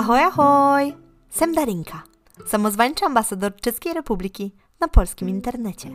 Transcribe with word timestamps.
Ahoj, 0.00 0.20
ahoj! 0.20 0.96
Sem 1.30 1.54
Darinka, 1.54 2.02
samozwańczy 2.46 3.04
ambasador 3.04 3.56
Czeskiej 3.56 3.94
Republiki 3.94 4.52
na 4.80 4.88
polskim 4.88 5.28
internecie. 5.28 5.88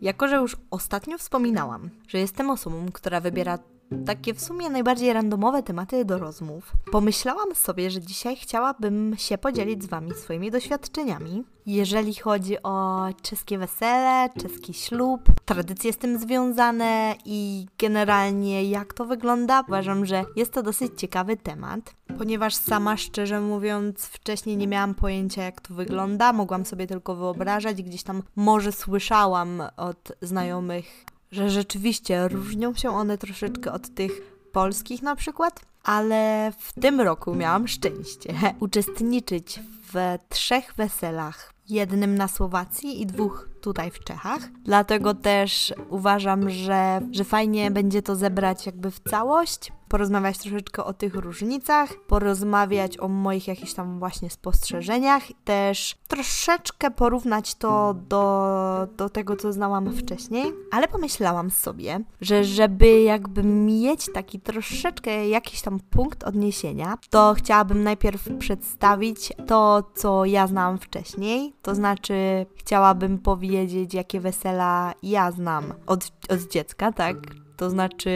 Jako, 0.00 0.28
że 0.28 0.36
już 0.36 0.56
ostatnio 0.70 1.18
wspominałam, 1.18 1.90
że 2.08 2.18
jestem 2.18 2.50
osobą, 2.50 2.86
która 2.92 3.20
wybiera 3.20 3.58
takie 4.06 4.34
w 4.34 4.40
sumie 4.40 4.70
najbardziej 4.70 5.12
randomowe 5.12 5.62
tematy 5.62 6.04
do 6.04 6.18
rozmów, 6.18 6.72
pomyślałam 6.92 7.54
sobie, 7.54 7.90
że 7.90 8.00
dzisiaj 8.00 8.36
chciałabym 8.36 9.14
się 9.18 9.38
podzielić 9.38 9.82
z 9.82 9.86
Wami 9.86 10.14
swoimi 10.14 10.50
doświadczeniami, 10.50 11.44
jeżeli 11.66 12.14
chodzi 12.14 12.62
o 12.62 13.06
czeskie 13.22 13.58
wesele, 13.58 14.28
czeski 14.42 14.74
ślub, 14.74 15.20
tradycje 15.44 15.92
z 15.92 15.98
tym 15.98 16.18
związane 16.18 17.14
i 17.24 17.66
generalnie 17.78 18.64
jak 18.64 18.94
to 18.94 19.04
wygląda. 19.04 19.64
Uważam, 19.68 20.06
że 20.06 20.24
jest 20.36 20.52
to 20.52 20.62
dosyć 20.62 21.00
ciekawy 21.00 21.36
temat, 21.36 21.94
ponieważ 22.18 22.54
sama 22.54 22.96
szczerze 22.96 23.40
mówiąc 23.40 24.06
wcześniej 24.06 24.56
nie 24.56 24.66
miałam 24.66 24.94
pojęcia 24.94 25.42
jak 25.42 25.60
to 25.60 25.74
wygląda, 25.74 26.32
mogłam 26.32 26.64
sobie 26.64 26.86
tylko 26.86 27.14
wyobrażać, 27.14 27.82
gdzieś 27.82 28.02
tam 28.02 28.22
może 28.36 28.72
słyszałam 28.72 29.62
od 29.76 30.12
znajomych 30.22 31.04
że 31.32 31.50
rzeczywiście 31.50 32.28
różnią 32.28 32.74
się 32.74 32.90
one 32.90 33.18
troszeczkę 33.18 33.72
od 33.72 33.94
tych 33.94 34.12
polskich 34.52 35.02
na 35.02 35.16
przykład, 35.16 35.60
ale 35.82 36.52
w 36.58 36.72
tym 36.80 37.00
roku 37.00 37.34
miałam 37.34 37.68
szczęście 37.68 38.34
uczestniczyć 38.60 39.60
w 39.92 40.18
trzech 40.28 40.74
weselach. 40.76 41.52
Jednym 41.68 42.14
na 42.14 42.28
Słowacji 42.28 43.02
i 43.02 43.06
dwóch 43.06 43.49
tutaj 43.60 43.90
w 43.90 44.04
Czechach. 44.04 44.40
Dlatego 44.64 45.14
też 45.14 45.74
uważam, 45.88 46.50
że, 46.50 47.00
że 47.10 47.24
fajnie 47.24 47.70
będzie 47.70 48.02
to 48.02 48.16
zebrać 48.16 48.66
jakby 48.66 48.90
w 48.90 49.00
całość, 49.00 49.72
porozmawiać 49.90 50.38
troszeczkę 50.38 50.84
o 50.84 50.92
tych 50.92 51.14
różnicach, 51.14 51.94
porozmawiać 52.06 52.98
o 52.98 53.08
moich 53.08 53.48
jakichś 53.48 53.72
tam 53.72 53.98
właśnie 53.98 54.30
spostrzeżeniach, 54.30 55.22
też 55.44 55.96
troszeczkę 56.08 56.90
porównać 56.90 57.54
to 57.54 57.94
do, 57.94 58.88
do 58.96 59.08
tego, 59.08 59.36
co 59.36 59.52
znałam 59.52 59.92
wcześniej, 59.92 60.52
ale 60.70 60.88
pomyślałam 60.88 61.50
sobie, 61.50 62.00
że 62.20 62.44
żeby 62.44 63.00
jakby 63.00 63.42
mieć 63.42 64.12
taki 64.14 64.40
troszeczkę 64.40 65.28
jakiś 65.28 65.62
tam 65.62 65.80
punkt 65.80 66.24
odniesienia, 66.24 66.98
to 67.10 67.34
chciałabym 67.34 67.82
najpierw 67.82 68.28
przedstawić 68.38 69.32
to, 69.46 69.82
co 69.94 70.24
ja 70.24 70.46
znałam 70.46 70.78
wcześniej, 70.78 71.52
to 71.62 71.74
znaczy 71.74 72.46
chciałabym 72.56 73.18
powiedzieć, 73.18 73.49
wiedzieć, 73.50 73.94
jakie 73.94 74.20
wesela 74.20 74.94
ja 75.02 75.30
znam 75.30 75.72
od, 75.86 76.12
od 76.28 76.40
dziecka, 76.40 76.92
tak? 76.92 77.16
To 77.60 77.70
znaczy, 77.70 78.10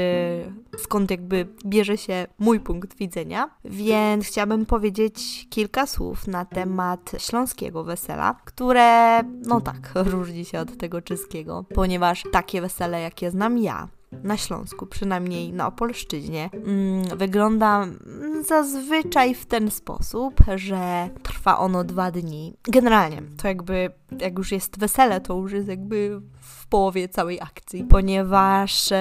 skąd 0.79 1.11
jakby 1.11 1.47
bierze 1.67 1.99
się 1.99 2.27
mój 2.39 2.61
punkt 2.61 2.97
widzenia. 2.97 3.51
Więc 3.65 4.27
chciałabym 4.27 4.67
powiedzieć 4.67 5.47
kilka 5.51 5.87
słów 5.87 6.27
na 6.27 6.45
temat 6.45 7.12
śląskiego 7.19 7.85
wesela, 7.85 8.35
które, 8.45 9.23
no 9.23 9.61
tak, 9.61 9.93
różni 10.12 10.45
się 10.45 10.61
od 10.61 10.77
tego 10.77 11.03
czeskiego, 11.03 11.65
ponieważ 11.75 12.23
takie 12.33 12.61
wesele, 12.61 13.01
jakie 13.01 13.31
znam 13.31 13.59
ja, 13.59 13.89
na 14.23 14.37
Śląsku, 14.37 14.87
przynajmniej 14.87 15.53
na 15.53 15.67
Opolszczyźnie, 15.67 16.51
mm, 16.53 17.19
wygląda 17.19 17.87
zazwyczaj 18.47 19.34
w 19.34 19.47
ten 19.47 19.71
sposób, 19.71 20.34
że 20.56 21.09
trwa 21.23 21.59
ono 21.59 21.84
dwa 21.84 22.11
dni. 22.11 22.56
Generalnie, 22.62 23.23
to 23.43 23.48
jakby, 23.48 23.91
jak 24.19 24.39
już 24.39 24.53
jest 24.53 24.79
wesele, 24.79 25.21
to 25.21 25.34
już 25.34 25.53
jest 25.53 25.69
jakby 25.69 26.21
w 26.41 26.67
połowie 26.67 27.09
całej 27.09 27.41
akcji, 27.41 27.84
ponieważ 27.84 28.93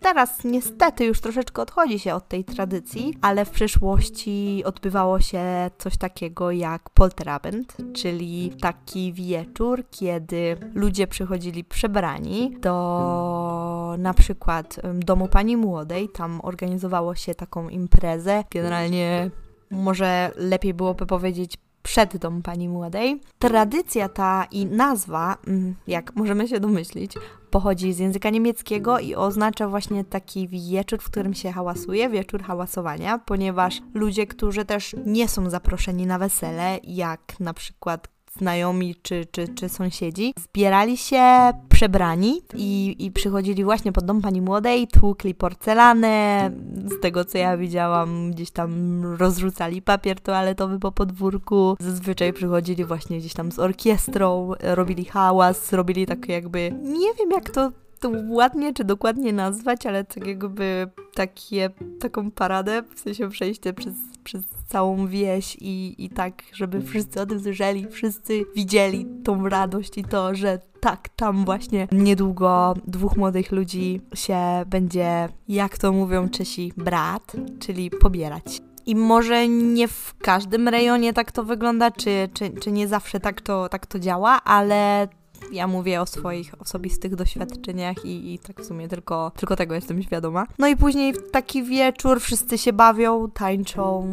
Teraz 0.00 0.44
niestety 0.44 1.04
już 1.04 1.20
troszeczkę 1.20 1.62
odchodzi 1.62 1.98
się 1.98 2.14
od 2.14 2.28
tej 2.28 2.44
tradycji, 2.44 3.14
ale 3.20 3.44
w 3.44 3.50
przeszłości 3.50 4.62
odbywało 4.64 5.20
się 5.20 5.70
coś 5.78 5.96
takiego 5.96 6.50
jak 6.50 6.90
polterabend, 6.90 7.76
czyli 7.92 8.52
taki 8.60 9.12
wieczór, 9.12 9.84
kiedy 9.90 10.56
ludzie 10.74 11.06
przychodzili 11.06 11.64
przebrani 11.64 12.56
do 12.60 13.94
na 13.98 14.14
przykład 14.14 14.80
domu 14.94 15.28
pani 15.28 15.56
młodej, 15.56 16.08
tam 16.08 16.40
organizowało 16.42 17.14
się 17.14 17.34
taką 17.34 17.68
imprezę. 17.68 18.44
Generalnie 18.50 19.30
może 19.70 20.32
lepiej 20.36 20.74
byłoby 20.74 21.06
powiedzieć 21.06 21.56
przed 21.82 22.16
dom 22.16 22.42
pani 22.42 22.68
młodej. 22.68 23.20
Tradycja 23.38 24.08
ta 24.08 24.46
i 24.50 24.66
nazwa, 24.66 25.36
mm, 25.46 25.74
jak 25.86 26.16
możemy 26.16 26.48
się 26.48 26.60
domyślić, 26.60 27.14
pochodzi 27.50 27.92
z 27.92 27.98
języka 27.98 28.30
niemieckiego 28.30 28.98
i 28.98 29.14
oznacza 29.14 29.68
właśnie 29.68 30.04
taki 30.04 30.48
wieczór, 30.48 30.98
w 31.02 31.10
którym 31.10 31.34
się 31.34 31.52
hałasuje, 31.52 32.08
wieczór 32.08 32.42
hałasowania, 32.42 33.18
ponieważ 33.18 33.80
ludzie, 33.94 34.26
którzy 34.26 34.64
też 34.64 34.96
nie 35.06 35.28
są 35.28 35.50
zaproszeni 35.50 36.06
na 36.06 36.18
wesele, 36.18 36.78
jak 36.82 37.40
na 37.40 37.54
przykład 37.54 38.08
znajomi 38.38 38.94
czy, 39.02 39.26
czy, 39.30 39.48
czy 39.48 39.68
sąsiedzi, 39.68 40.34
zbierali 40.38 40.96
się 40.96 41.22
przebrani 41.68 42.42
i, 42.54 42.96
i 42.98 43.10
przychodzili 43.10 43.64
właśnie 43.64 43.92
pod 43.92 44.04
dom 44.04 44.20
pani 44.20 44.40
młodej, 44.40 44.88
tłukli 44.88 45.34
porcelanę, 45.34 46.50
z 46.86 47.00
tego 47.00 47.24
co 47.24 47.38
ja 47.38 47.56
widziałam, 47.56 48.30
gdzieś 48.30 48.50
tam 48.50 49.02
rozrzucali 49.18 49.82
papier 49.82 50.20
toaletowy 50.20 50.78
po 50.78 50.92
podwórku, 50.92 51.76
zazwyczaj 51.80 52.32
przychodzili 52.32 52.84
właśnie 52.84 53.18
gdzieś 53.18 53.32
tam 53.34 53.52
z 53.52 53.58
orkiestrą, 53.58 54.52
robili 54.60 55.04
hałas, 55.04 55.72
robili 55.72 56.06
tak 56.06 56.28
jakby, 56.28 56.72
nie 56.82 57.14
wiem 57.18 57.30
jak 57.30 57.50
to 57.50 57.70
to 58.00 58.10
ładnie 58.28 58.74
czy 58.74 58.84
dokładnie 58.84 59.32
nazwać, 59.32 59.86
ale 59.86 60.04
tak 60.04 60.26
jakby 60.26 60.90
takie, 61.14 61.70
taką 62.00 62.30
paradę, 62.30 62.82
w 62.94 63.00
sensie 63.00 63.28
przejście 63.28 63.72
przez, 63.72 63.94
przez 64.24 64.42
całą 64.68 65.06
wieś 65.06 65.56
i, 65.60 66.04
i 66.04 66.08
tak, 66.08 66.42
żeby 66.52 66.82
wszyscy 66.82 67.20
o 67.20 67.26
tym 67.26 67.40
słyszeli, 67.40 67.86
wszyscy 67.90 68.44
widzieli 68.56 69.06
tą 69.24 69.48
radość 69.48 69.98
i 69.98 70.04
to, 70.04 70.34
że 70.34 70.58
tak, 70.80 71.08
tam 71.08 71.44
właśnie 71.44 71.88
niedługo 71.92 72.74
dwóch 72.86 73.16
młodych 73.16 73.52
ludzi 73.52 74.00
się 74.14 74.38
będzie, 74.66 75.28
jak 75.48 75.78
to 75.78 75.92
mówią 75.92 76.28
Czesi, 76.28 76.72
brat, 76.76 77.32
czyli 77.58 77.90
pobierać. 77.90 78.60
I 78.86 78.96
może 78.96 79.48
nie 79.48 79.88
w 79.88 80.14
każdym 80.18 80.68
rejonie 80.68 81.12
tak 81.12 81.32
to 81.32 81.44
wygląda, 81.44 81.90
czy, 81.90 82.28
czy, 82.34 82.50
czy 82.50 82.72
nie 82.72 82.88
zawsze 82.88 83.20
tak 83.20 83.40
to, 83.40 83.68
tak 83.68 83.86
to 83.86 83.98
działa, 83.98 84.42
ale 84.44 85.08
ja 85.52 85.66
mówię 85.66 86.00
o 86.00 86.06
swoich 86.06 86.54
osobistych 86.60 87.14
doświadczeniach 87.14 88.04
i, 88.04 88.34
i 88.34 88.38
tak 88.38 88.60
w 88.60 88.64
sumie 88.64 88.88
tylko, 88.88 89.32
tylko 89.36 89.56
tego 89.56 89.74
jestem 89.74 90.02
świadoma. 90.02 90.46
No 90.58 90.68
i 90.68 90.76
później 90.76 91.14
taki 91.32 91.62
wieczór 91.62 92.20
wszyscy 92.20 92.58
się 92.58 92.72
bawią, 92.72 93.30
tańczą, 93.30 94.08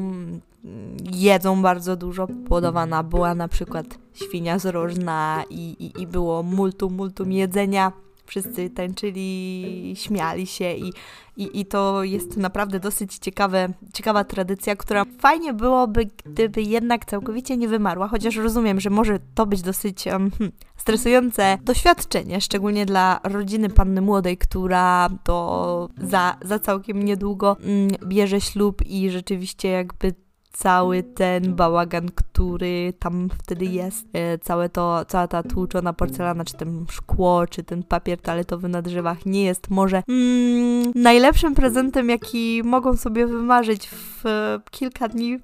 jedzą 1.14 1.62
bardzo 1.62 1.96
dużo. 1.96 2.28
Podawana 2.50 3.03
była 3.03 3.36
na 3.36 3.48
przykład 3.48 3.86
świnia 4.14 4.59
z 4.59 4.66
rożna 4.66 5.44
i, 5.50 5.75
i, 5.80 6.02
i 6.02 6.08
było 6.08 6.44
multum, 6.44 6.94
multum 6.94 7.31
jedzenia 7.31 7.92
wszyscy 8.28 8.70
tańczyli, 8.70 9.94
śmiali 9.96 10.48
się 10.48 10.74
i, 10.74 10.94
i, 11.38 11.60
i 11.60 11.66
to 11.66 12.04
jest 12.04 12.38
naprawdę 12.38 12.80
dosyć 12.80 13.18
ciekawe, 13.18 13.70
ciekawa 13.94 14.24
tradycja, 14.24 14.76
która 14.76 15.06
fajnie 15.20 15.54
byłoby, 15.54 16.10
gdyby 16.26 16.62
jednak 16.62 17.06
całkowicie 17.06 17.58
nie 17.58 17.68
wymarła, 17.68 18.08
chociaż 18.08 18.36
rozumiem, 18.36 18.80
że 18.80 18.90
może 18.90 19.20
to 19.36 19.46
być 19.46 19.62
dosyć 19.62 20.08
um, 20.08 20.32
stresujące 20.78 21.58
doświadczenie, 21.64 22.42
szczególnie 22.42 22.86
dla 22.86 23.20
rodziny 23.24 23.70
panny 23.70 24.02
młodej, 24.02 24.38
która 24.38 25.10
to 25.24 25.90
za, 26.02 26.38
za 26.42 26.60
całkiem 26.60 27.04
niedługo 27.04 27.58
mm, 27.60 27.88
bierze 28.06 28.42
ślub 28.42 28.82
i 28.86 29.12
rzeczywiście 29.12 29.70
jakby 29.70 30.14
cały 30.57 31.03
ten 31.03 31.56
bałagan, 31.56 32.09
który 32.16 32.94
tam 33.00 33.29
wtedy 33.44 33.66
jest, 33.66 34.07
e, 34.13 34.38
całe 34.38 34.69
to, 34.69 35.06
cała 35.07 35.28
ta 35.28 35.44
tłuczona 35.44 35.94
porcelana, 35.94 36.45
czy 36.45 36.53
ten 36.53 36.85
szkło, 36.90 37.47
czy 37.47 37.63
ten 37.63 37.84
papier 37.84 38.22
toaletowy 38.22 38.68
na 38.68 38.81
drzewach 38.81 39.25
nie 39.25 39.44
jest 39.44 39.69
może 39.69 40.03
mm, 40.07 40.91
najlepszym 40.95 41.56
prezentem, 41.56 42.09
jaki 42.09 42.62
mogą 42.65 42.95
sobie 42.95 43.27
wymarzyć 43.27 43.89
w 43.89 44.24
kilka 44.71 45.07
dni 45.07 45.39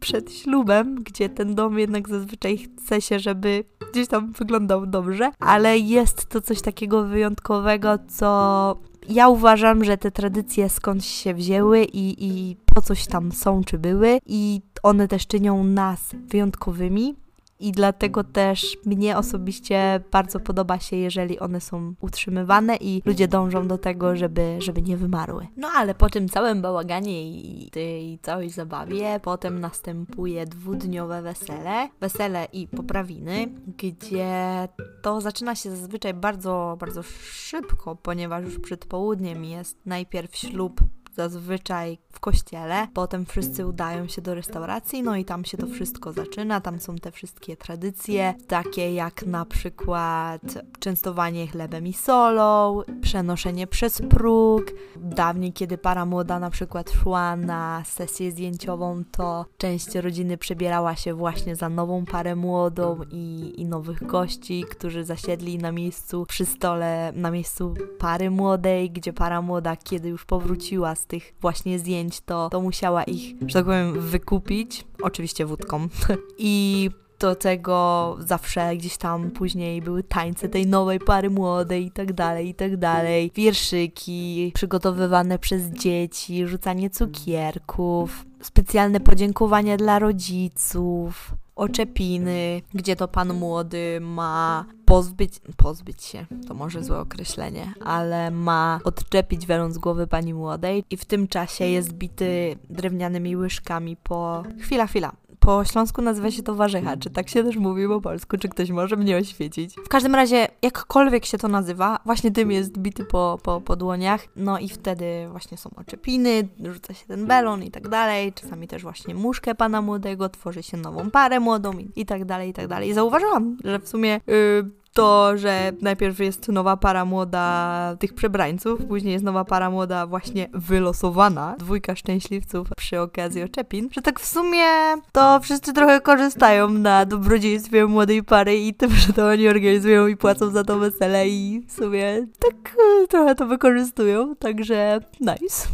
przed 0.00 0.32
ślubem, 0.32 0.94
gdzie 0.94 1.28
ten 1.28 1.54
dom 1.54 1.78
jednak 1.78 2.08
zazwyczaj 2.08 2.58
chce 2.58 3.00
się, 3.00 3.18
żeby 3.18 3.64
gdzieś 3.92 4.08
tam 4.08 4.32
wyglądał 4.32 4.86
dobrze, 4.86 5.30
ale 5.38 5.78
jest 5.78 6.26
to 6.26 6.40
coś 6.40 6.62
takiego 6.62 7.04
wyjątkowego, 7.04 7.98
co 8.08 8.78
ja 9.08 9.28
uważam, 9.28 9.84
że 9.84 9.98
te 9.98 10.10
tradycje 10.10 10.68
skądś 10.68 11.06
się 11.06 11.34
wzięły 11.34 11.84
i, 11.84 12.24
i 12.26 12.56
po 12.74 12.82
coś 12.82 13.06
tam 13.06 13.32
są 13.32 13.64
czy 13.64 13.78
były 13.78 14.18
i 14.26 14.60
one 14.82 15.08
też 15.08 15.26
czynią 15.26 15.64
nas 15.64 16.00
wyjątkowymi 16.26 17.16
i 17.60 17.72
dlatego 17.72 18.24
też 18.24 18.78
mnie 18.86 19.16
osobiście 19.16 20.00
bardzo 20.10 20.40
podoba 20.40 20.78
się, 20.78 20.96
jeżeli 20.96 21.38
one 21.38 21.60
są 21.60 21.94
utrzymywane 22.00 22.76
i 22.76 23.02
ludzie 23.04 23.28
dążą 23.28 23.68
do 23.68 23.78
tego, 23.78 24.16
żeby, 24.16 24.56
żeby 24.58 24.82
nie 24.82 24.96
wymarły. 24.96 25.46
No 25.56 25.68
ale 25.76 25.94
po 25.94 26.10
tym 26.10 26.28
całym 26.28 26.62
bałaganie 26.62 27.30
i 27.30 27.70
tej 27.70 28.18
całej 28.18 28.50
zabawie, 28.50 29.20
potem 29.22 29.60
następuje 29.60 30.46
dwudniowe 30.46 31.22
wesele, 31.22 31.88
wesele 32.00 32.48
i 32.52 32.68
poprawiny, 32.68 33.48
gdzie 33.78 34.68
to 35.02 35.20
zaczyna 35.20 35.54
się 35.54 35.70
zazwyczaj 35.70 36.14
bardzo, 36.14 36.76
bardzo 36.80 37.02
szybko, 37.32 37.96
ponieważ 37.96 38.44
już 38.44 38.58
przed 38.58 38.86
południem 38.86 39.44
jest 39.44 39.78
najpierw 39.86 40.36
ślub 40.36 40.80
zazwyczaj 41.18 41.98
w 42.12 42.20
kościele, 42.20 42.88
potem 42.94 43.26
wszyscy 43.26 43.66
udają 43.66 44.08
się 44.08 44.22
do 44.22 44.34
restauracji, 44.34 45.02
no 45.02 45.16
i 45.16 45.24
tam 45.24 45.44
się 45.44 45.58
to 45.58 45.66
wszystko 45.66 46.12
zaczyna, 46.12 46.60
tam 46.60 46.80
są 46.80 46.96
te 46.96 47.10
wszystkie 47.10 47.56
tradycje, 47.56 48.34
takie 48.46 48.94
jak 48.94 49.26
na 49.26 49.44
przykład 49.44 50.42
częstowanie 50.78 51.46
chlebem 51.46 51.86
i 51.86 51.92
solą, 51.92 52.82
przenoszenie 53.00 53.66
przez 53.66 54.02
próg. 54.10 54.64
Dawniej, 54.96 55.52
kiedy 55.52 55.78
para 55.78 56.04
młoda 56.06 56.38
na 56.38 56.50
przykład 56.50 56.90
szła 56.90 57.36
na 57.36 57.82
sesję 57.86 58.30
zdjęciową, 58.30 59.02
to 59.10 59.46
część 59.56 59.94
rodziny 59.94 60.38
przebierała 60.38 60.96
się 60.96 61.14
właśnie 61.14 61.56
za 61.56 61.68
nową 61.68 62.04
parę 62.04 62.36
młodą 62.36 63.00
i, 63.10 63.54
i 63.56 63.64
nowych 63.64 64.06
gości, 64.06 64.64
którzy 64.70 65.04
zasiedli 65.04 65.58
na 65.58 65.72
miejscu 65.72 66.26
przy 66.28 66.46
stole, 66.46 67.12
na 67.14 67.30
miejscu 67.30 67.74
pary 67.98 68.30
młodej, 68.30 68.90
gdzie 68.90 69.12
para 69.12 69.42
młoda, 69.42 69.76
kiedy 69.76 70.08
już 70.08 70.24
powróciła 70.24 70.94
z 70.94 71.07
tych 71.08 71.34
właśnie 71.40 71.78
zdjęć, 71.78 72.20
to, 72.20 72.48
to 72.50 72.60
musiała 72.60 73.04
ich, 73.04 73.34
że 73.46 73.54
tak 73.54 73.64
powiem, 73.64 74.00
wykupić, 74.00 74.84
oczywiście 75.02 75.46
wódką. 75.46 75.88
I 76.38 76.90
do 77.18 77.34
tego 77.34 78.16
zawsze 78.20 78.76
gdzieś 78.76 78.96
tam 78.96 79.30
później 79.30 79.82
były 79.82 80.02
tańce 80.02 80.48
tej 80.48 80.66
nowej 80.66 81.00
pary 81.00 81.30
młodej 81.30 81.86
i 81.86 81.90
tak 81.90 82.12
dalej, 82.12 82.48
i 82.48 82.54
tak 82.54 82.76
dalej. 82.76 83.30
Wierszyki 83.34 84.52
przygotowywane 84.54 85.38
przez 85.38 85.62
dzieci, 85.62 86.46
rzucanie 86.46 86.90
cukierków, 86.90 88.24
specjalne 88.42 89.00
podziękowania 89.00 89.76
dla 89.76 89.98
rodziców 89.98 91.34
oczepiny, 91.58 92.62
gdzie 92.74 92.96
to 92.96 93.08
pan 93.08 93.34
młody 93.34 93.98
ma 94.00 94.64
pozbyć, 94.84 95.40
pozbyć 95.56 96.02
się, 96.02 96.26
to 96.48 96.54
może 96.54 96.84
złe 96.84 96.98
określenie, 96.98 97.72
ale 97.84 98.30
ma 98.30 98.80
odczepić 98.84 99.46
welon 99.46 99.72
z 99.72 99.78
głowy 99.78 100.06
pani 100.06 100.34
młodej 100.34 100.84
i 100.90 100.96
w 100.96 101.04
tym 101.04 101.28
czasie 101.28 101.64
jest 101.64 101.92
bity 101.92 102.56
drewnianymi 102.70 103.36
łyżkami 103.36 103.96
po... 103.96 104.44
Chwila, 104.60 104.86
chwila. 104.86 105.12
Po 105.48 105.64
śląsku 105.64 106.02
nazywa 106.02 106.30
się 106.30 106.42
to 106.42 106.54
warzycha. 106.54 106.96
Czy 106.96 107.10
tak 107.10 107.28
się 107.28 107.44
też 107.44 107.56
mówi 107.56 107.88
po 107.88 108.00
polsku? 108.00 108.38
Czy 108.38 108.48
ktoś 108.48 108.70
może 108.70 108.96
mnie 108.96 109.16
oświecić? 109.16 109.74
W 109.74 109.88
każdym 109.88 110.14
razie, 110.14 110.48
jakkolwiek 110.62 111.24
się 111.24 111.38
to 111.38 111.48
nazywa, 111.48 111.98
właśnie 112.04 112.30
tym 112.30 112.50
jest 112.50 112.78
bity 112.78 113.04
po, 113.04 113.38
po, 113.42 113.60
po 113.60 113.76
dłoniach. 113.76 114.26
No 114.36 114.58
i 114.58 114.68
wtedy 114.68 115.28
właśnie 115.30 115.56
są 115.58 115.70
oczepiny, 115.76 116.48
rzuca 116.64 116.94
się 116.94 117.06
ten 117.06 117.26
belon 117.26 117.62
i 117.62 117.70
tak 117.70 117.88
dalej. 117.88 118.32
Czasami 118.32 118.68
też 118.68 118.82
właśnie 118.82 119.14
muszkę 119.14 119.54
pana 119.54 119.82
młodego, 119.82 120.28
tworzy 120.28 120.62
się 120.62 120.76
nową 120.76 121.10
parę 121.10 121.40
młodą 121.40 121.78
i, 121.78 121.90
i 121.96 122.06
tak 122.06 122.24
dalej, 122.24 122.50
i 122.50 122.52
tak 122.52 122.68
dalej. 122.68 122.88
I 122.88 122.92
zauważyłam, 122.92 123.56
że 123.64 123.78
w 123.78 123.88
sumie 123.88 124.20
yy, 124.26 124.70
to, 124.98 125.38
że 125.38 125.72
najpierw 125.80 126.18
jest 126.18 126.48
nowa 126.48 126.76
para 126.76 127.04
młoda 127.04 127.96
tych 127.98 128.14
przebrańców, 128.14 128.84
później 128.84 129.12
jest 129.12 129.24
nowa 129.24 129.44
para 129.44 129.70
młoda 129.70 130.06
właśnie 130.06 130.48
wylosowana, 130.52 131.56
dwójka 131.58 131.96
szczęśliwców 131.96 132.68
przy 132.76 133.00
okazji 133.00 133.42
oczepin, 133.42 133.88
że 133.92 134.02
tak 134.02 134.20
w 134.20 134.26
sumie 134.26 134.64
to 135.12 135.40
wszyscy 135.40 135.72
trochę 135.72 136.00
korzystają 136.00 136.68
na 136.68 137.06
dobrodziejstwie 137.06 137.86
młodej 137.86 138.22
pary 138.22 138.56
i 138.56 138.74
tym, 138.74 138.90
że 138.90 139.12
to 139.12 139.26
oni 139.26 139.48
organizują 139.48 140.06
i 140.06 140.16
płacą 140.16 140.50
za 140.50 140.64
to 140.64 140.78
wesele 140.78 141.28
i 141.28 141.64
w 141.68 141.72
sumie 141.72 142.26
tak 142.38 142.76
e, 143.04 143.06
trochę 143.06 143.34
to 143.34 143.46
wykorzystują, 143.46 144.36
także 144.36 145.00
nice. 145.20 145.68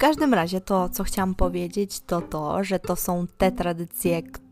Każdym 0.00 0.34
razie 0.34 0.60
to, 0.60 0.88
co 0.88 1.04
chciałam 1.04 1.34
powiedzieć, 1.34 2.00
to 2.00 2.20
to, 2.20 2.64
że 2.64 2.78
to 2.78 2.96
są 2.96 3.26
te 3.38 3.52
tradycje, 3.52 4.22
które 4.22 4.49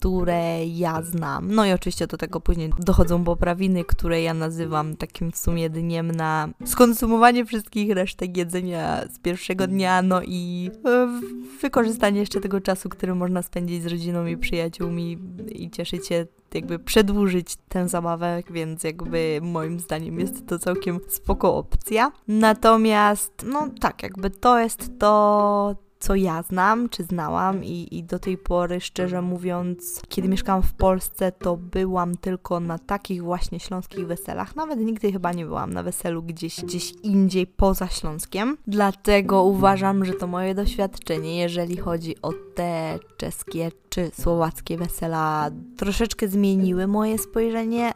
ja 0.66 1.02
znam. 1.02 1.54
No 1.54 1.66
i 1.66 1.72
oczywiście 1.72 2.06
do 2.06 2.16
tego 2.16 2.40
później 2.40 2.70
dochodzą 2.78 3.24
poprawiny, 3.24 3.84
które 3.84 4.22
ja 4.22 4.34
nazywam 4.34 4.96
takim 4.96 5.32
w 5.32 5.36
sumie 5.36 5.70
dniem 5.70 6.10
na 6.10 6.48
skonsumowanie 6.64 7.44
wszystkich 7.44 7.92
resztek 7.92 8.36
jedzenia 8.36 9.04
z 9.10 9.18
pierwszego 9.18 9.66
dnia, 9.66 10.02
no 10.02 10.22
i 10.22 10.70
e, 10.84 11.20
wykorzystanie 11.60 12.20
jeszcze 12.20 12.40
tego 12.40 12.60
czasu, 12.60 12.88
który 12.88 13.14
można 13.14 13.42
spędzić 13.42 13.82
z 13.82 13.86
rodziną 13.86 14.26
i 14.26 14.36
przyjaciółmi 14.36 15.18
i 15.52 15.70
cieszyć 15.70 16.06
się 16.06 16.26
jakby 16.54 16.78
przedłużyć 16.78 17.56
tę 17.68 17.88
zabawę, 17.88 18.42
więc 18.50 18.84
jakby 18.84 19.40
moim 19.42 19.80
zdaniem 19.80 20.20
jest 20.20 20.46
to 20.46 20.58
całkiem 20.58 21.00
spoko 21.08 21.56
opcja. 21.56 22.12
Natomiast, 22.28 23.32
no 23.46 23.68
tak, 23.80 24.02
jakby 24.02 24.30
to 24.30 24.58
jest 24.58 24.98
to, 24.98 25.76
co 26.00 26.14
ja 26.14 26.42
znam, 26.42 26.88
czy 26.88 27.04
znałam 27.04 27.64
i, 27.64 27.88
i 27.90 28.04
do 28.04 28.18
tej 28.18 28.38
pory, 28.38 28.80
szczerze 28.80 29.22
mówiąc, 29.22 30.02
kiedy 30.08 30.28
mieszkałam 30.28 30.62
w 30.62 30.72
Polsce, 30.72 31.32
to 31.32 31.56
byłam 31.56 32.16
tylko 32.16 32.60
na 32.60 32.78
takich 32.78 33.22
właśnie 33.22 33.60
śląskich 33.60 34.06
weselach. 34.06 34.56
Nawet 34.56 34.78
nigdy 34.80 35.12
chyba 35.12 35.32
nie 35.32 35.46
byłam 35.46 35.72
na 35.72 35.82
weselu 35.82 36.22
gdzieś, 36.22 36.64
gdzieś 36.64 36.92
indziej 37.02 37.46
poza 37.46 37.88
Śląskiem. 37.88 38.56
Dlatego 38.66 39.42
uważam, 39.42 40.04
że 40.04 40.12
to 40.12 40.26
moje 40.26 40.54
doświadczenie, 40.54 41.38
jeżeli 41.38 41.76
chodzi 41.76 42.22
o 42.22 42.32
te 42.54 42.98
czeskie 43.16 43.70
czy 43.88 44.10
słowackie 44.20 44.76
wesela, 44.76 45.50
troszeczkę 45.76 46.28
zmieniły 46.28 46.86
moje 46.86 47.18
spojrzenie 47.18 47.92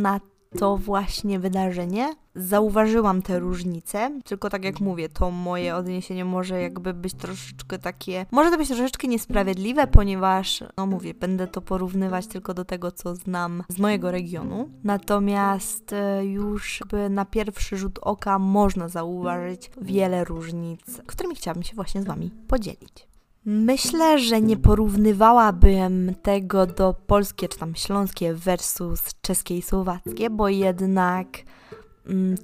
na 0.00 0.20
to 0.58 0.76
właśnie 0.76 1.38
wydarzenie. 1.38 2.14
Zauważyłam 2.34 3.22
te 3.22 3.38
różnice, 3.38 4.20
tylko 4.24 4.50
tak 4.50 4.64
jak 4.64 4.80
mówię, 4.80 5.08
to 5.08 5.30
moje 5.30 5.76
odniesienie 5.76 6.24
może 6.24 6.62
jakby 6.62 6.94
być 6.94 7.14
troszeczkę 7.14 7.78
takie, 7.78 8.26
może 8.30 8.50
to 8.50 8.58
być 8.58 8.68
troszeczkę 8.68 9.08
niesprawiedliwe, 9.08 9.86
ponieważ, 9.86 10.64
no 10.76 10.86
mówię, 10.86 11.14
będę 11.14 11.46
to 11.46 11.60
porównywać 11.60 12.26
tylko 12.26 12.54
do 12.54 12.64
tego, 12.64 12.92
co 12.92 13.14
znam 13.14 13.62
z 13.68 13.78
mojego 13.78 14.10
regionu. 14.10 14.68
Natomiast 14.84 15.92
e, 15.92 16.26
już 16.26 16.80
jakby 16.80 17.10
na 17.10 17.24
pierwszy 17.24 17.76
rzut 17.76 17.98
oka 18.02 18.38
można 18.38 18.88
zauważyć 18.88 19.70
wiele 19.80 20.24
różnic, 20.24 20.80
którymi 21.06 21.34
chciałabym 21.34 21.62
się 21.62 21.74
właśnie 21.74 22.02
z 22.02 22.04
Wami 22.04 22.30
podzielić. 22.48 23.12
Myślę, 23.44 24.18
że 24.18 24.40
nie 24.40 24.56
porównywałabym 24.56 26.14
tego 26.22 26.66
do 26.66 26.94
polskie 27.06 27.48
czy 27.48 27.58
tam 27.58 27.74
śląskie 27.74 28.34
versus 28.34 29.02
czeskie 29.22 29.58
i 29.58 29.62
słowackie, 29.62 30.30
bo 30.30 30.48
jednak 30.48 31.26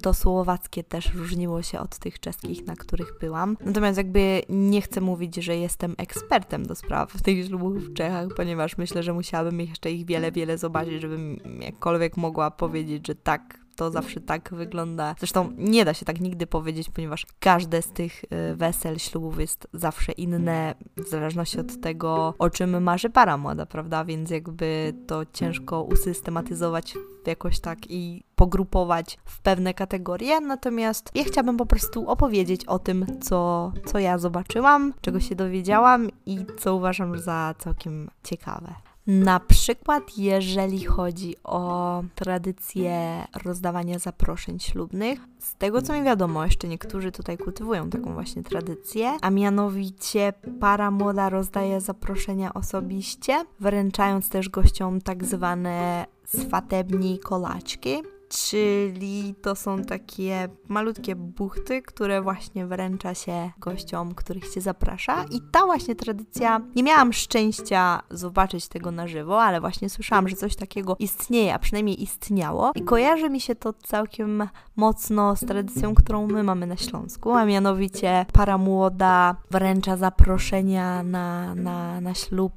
to 0.03 0.15
słowackie 0.15 0.85
też 0.85 1.15
różniło 1.15 1.63
się 1.63 1.81
od 1.81 1.99
tych 1.99 2.21
czeskich, 2.21 2.67
na 2.67 2.77
których 2.77 3.19
byłam. 3.21 3.57
Natomiast 3.65 3.99
jakby 3.99 4.43
nie 4.49 4.81
chcę 4.81 5.01
mówić, 5.01 5.37
że 5.37 5.57
jestem 5.57 5.95
ekspertem 5.99 6.67
do 6.67 6.75
spraw 6.75 7.13
tych 7.23 7.47
ślubów 7.47 7.77
w 7.77 7.95
Czechach, 7.95 8.29
ponieważ 8.37 8.79
myślę, 8.79 9.03
że 9.03 9.13
musiałabym 9.13 9.61
jeszcze 9.61 9.93
ich 9.93 10.07
wiele, 10.07 10.33
wiele 10.33 10.59
zobaczyć, 10.59 11.01
żebym 11.01 11.41
jakkolwiek 11.61 12.17
mogła 12.17 12.51
powiedzieć, 12.51 13.07
że 13.07 13.15
tak, 13.15 13.68
to 13.79 13.91
zawsze 13.91 14.21
tak 14.21 14.51
wygląda. 14.53 15.15
Zresztą 15.19 15.53
nie 15.57 15.85
da 15.85 15.95
się 15.95 16.05
tak 16.05 16.21
nigdy 16.21 16.47
powiedzieć, 16.47 16.91
ponieważ 16.91 17.27
każde 17.41 17.83
z 17.83 17.89
tych 17.89 18.25
y, 18.25 18.57
wesel, 18.57 18.99
ślubów 18.99 19.41
jest 19.41 19.69
zawsze 19.73 20.13
inne, 20.13 20.75
w 20.97 21.09
zależności 21.09 21.61
od 21.61 21.81
tego, 21.81 22.35
o 22.39 22.51
czym 22.51 22.83
marzy 22.83 23.11
para 23.11 23.37
młoda, 23.37 23.67
prawda? 23.67 24.05
Więc 24.05 24.31
jakby 24.31 24.95
to 25.07 25.23
ciężko 25.33 25.83
usystematyzować 25.83 26.95
jakoś 27.27 27.61
tak 27.61 27.79
i 27.91 28.25
pogrupować 28.37 29.19
w 29.25 29.41
pewne 29.41 29.75
kategorie, 29.75 30.41
natomiast 30.41 31.11
ja 31.15 31.25
chciałabym 31.25 31.57
po 31.57 31.67
prostu 31.67 32.11
opowiedzieć 32.11 32.65
o 32.65 32.79
tym, 32.79 33.07
co, 33.21 33.73
co 33.87 33.99
ja 33.99 34.19
zobaczyłam, 34.19 34.95
czego 35.01 35.21
się 35.21 35.35
dowiedziałam 35.35 36.09
i 36.27 36.39
co 36.59 36.75
uważam 36.75 37.19
za 37.19 37.55
całkiem 37.59 38.11
ciekawe. 38.25 38.88
Na 39.09 39.41
przykład, 39.41 40.19
jeżeli 40.19 40.85
chodzi 40.85 41.35
o 41.45 42.03
tradycję 42.15 43.25
rozdawania 43.45 43.99
zaproszeń 43.99 44.59
ślubnych, 44.59 45.21
z 45.39 45.55
tego 45.55 45.83
co 45.83 45.93
mi 45.93 46.03
wiadomo, 46.03 46.45
jeszcze 46.45 46.69
niektórzy 46.69 47.13
tutaj 47.13 47.39
kultywują 47.39 47.91
taką 47.91 48.15
właśnie 48.15 48.43
tradycję, 48.43 49.17
a 49.21 49.31
mianowicie 49.31 50.33
para 50.61 50.91
młoda 50.91 51.29
rozdaje 51.29 51.81
zaproszenia 51.81 52.55
osobiście, 52.55 53.45
wręczając 53.61 54.29
też 54.29 54.49
gościom 54.49 55.01
tak 55.01 55.25
zwane 55.25 56.07
swatebni 56.25 57.19
kolaczki, 57.19 58.03
czyli 58.29 59.35
to 59.43 59.55
są 59.55 59.85
takie 59.85 60.49
malutkie 60.69 61.17
buchty, 61.17 61.83
które 61.83 62.23
właśnie 62.23 62.67
wręcza 62.67 63.15
się 63.15 63.51
gościom, 63.59 64.15
których 64.15 64.45
się 64.45 64.61
zaprasza. 64.61 65.25
I 65.25 65.41
ta 65.53 65.67
właśnie 65.67 65.95
tradycja, 65.95 66.61
nie 66.77 66.83
miałam 66.83 67.13
szczęścia 67.13 68.03
zobaczyć 68.11 68.69
tego 68.69 68.91
na 68.91 69.07
żywo, 69.07 69.43
ale 69.43 69.61
właśnie 69.61 69.91
słyszałam, 69.91 70.29
że 70.29 70.37
coś 70.37 70.57
takiego 70.57 70.97
istnieje, 70.99 71.55
a 71.55 71.59
przynajmniej 71.59 72.03
istniało. 72.03 72.73
I 72.75 72.83
kojarzy 72.83 73.31
mi 73.31 73.41
się 73.41 73.55
to 73.55 73.73
całkiem 73.73 74.49
mocno 74.77 75.37
z 75.37 75.41
tradycją, 75.41 75.95
którą 75.95 76.27
my 76.27 76.43
mamy 76.43 76.67
na 76.67 76.77
Śląsku, 76.77 77.33
a 77.33 77.45
mianowicie 77.45 78.27
para 78.33 78.59
młoda 78.59 79.37
wręcza 79.51 79.97
zaproszenia 79.97 81.03
na, 81.03 81.55
na, 81.55 82.01
na 82.01 82.15
ślub, 82.15 82.53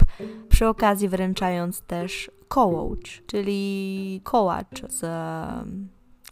przy 0.50 0.68
okazji 0.68 1.10
wręczając 1.10 1.82
też 1.82 2.32
kołocz, 2.52 3.24
czyli 3.28 4.22
kołacz 4.24 4.82
z 4.90 5.06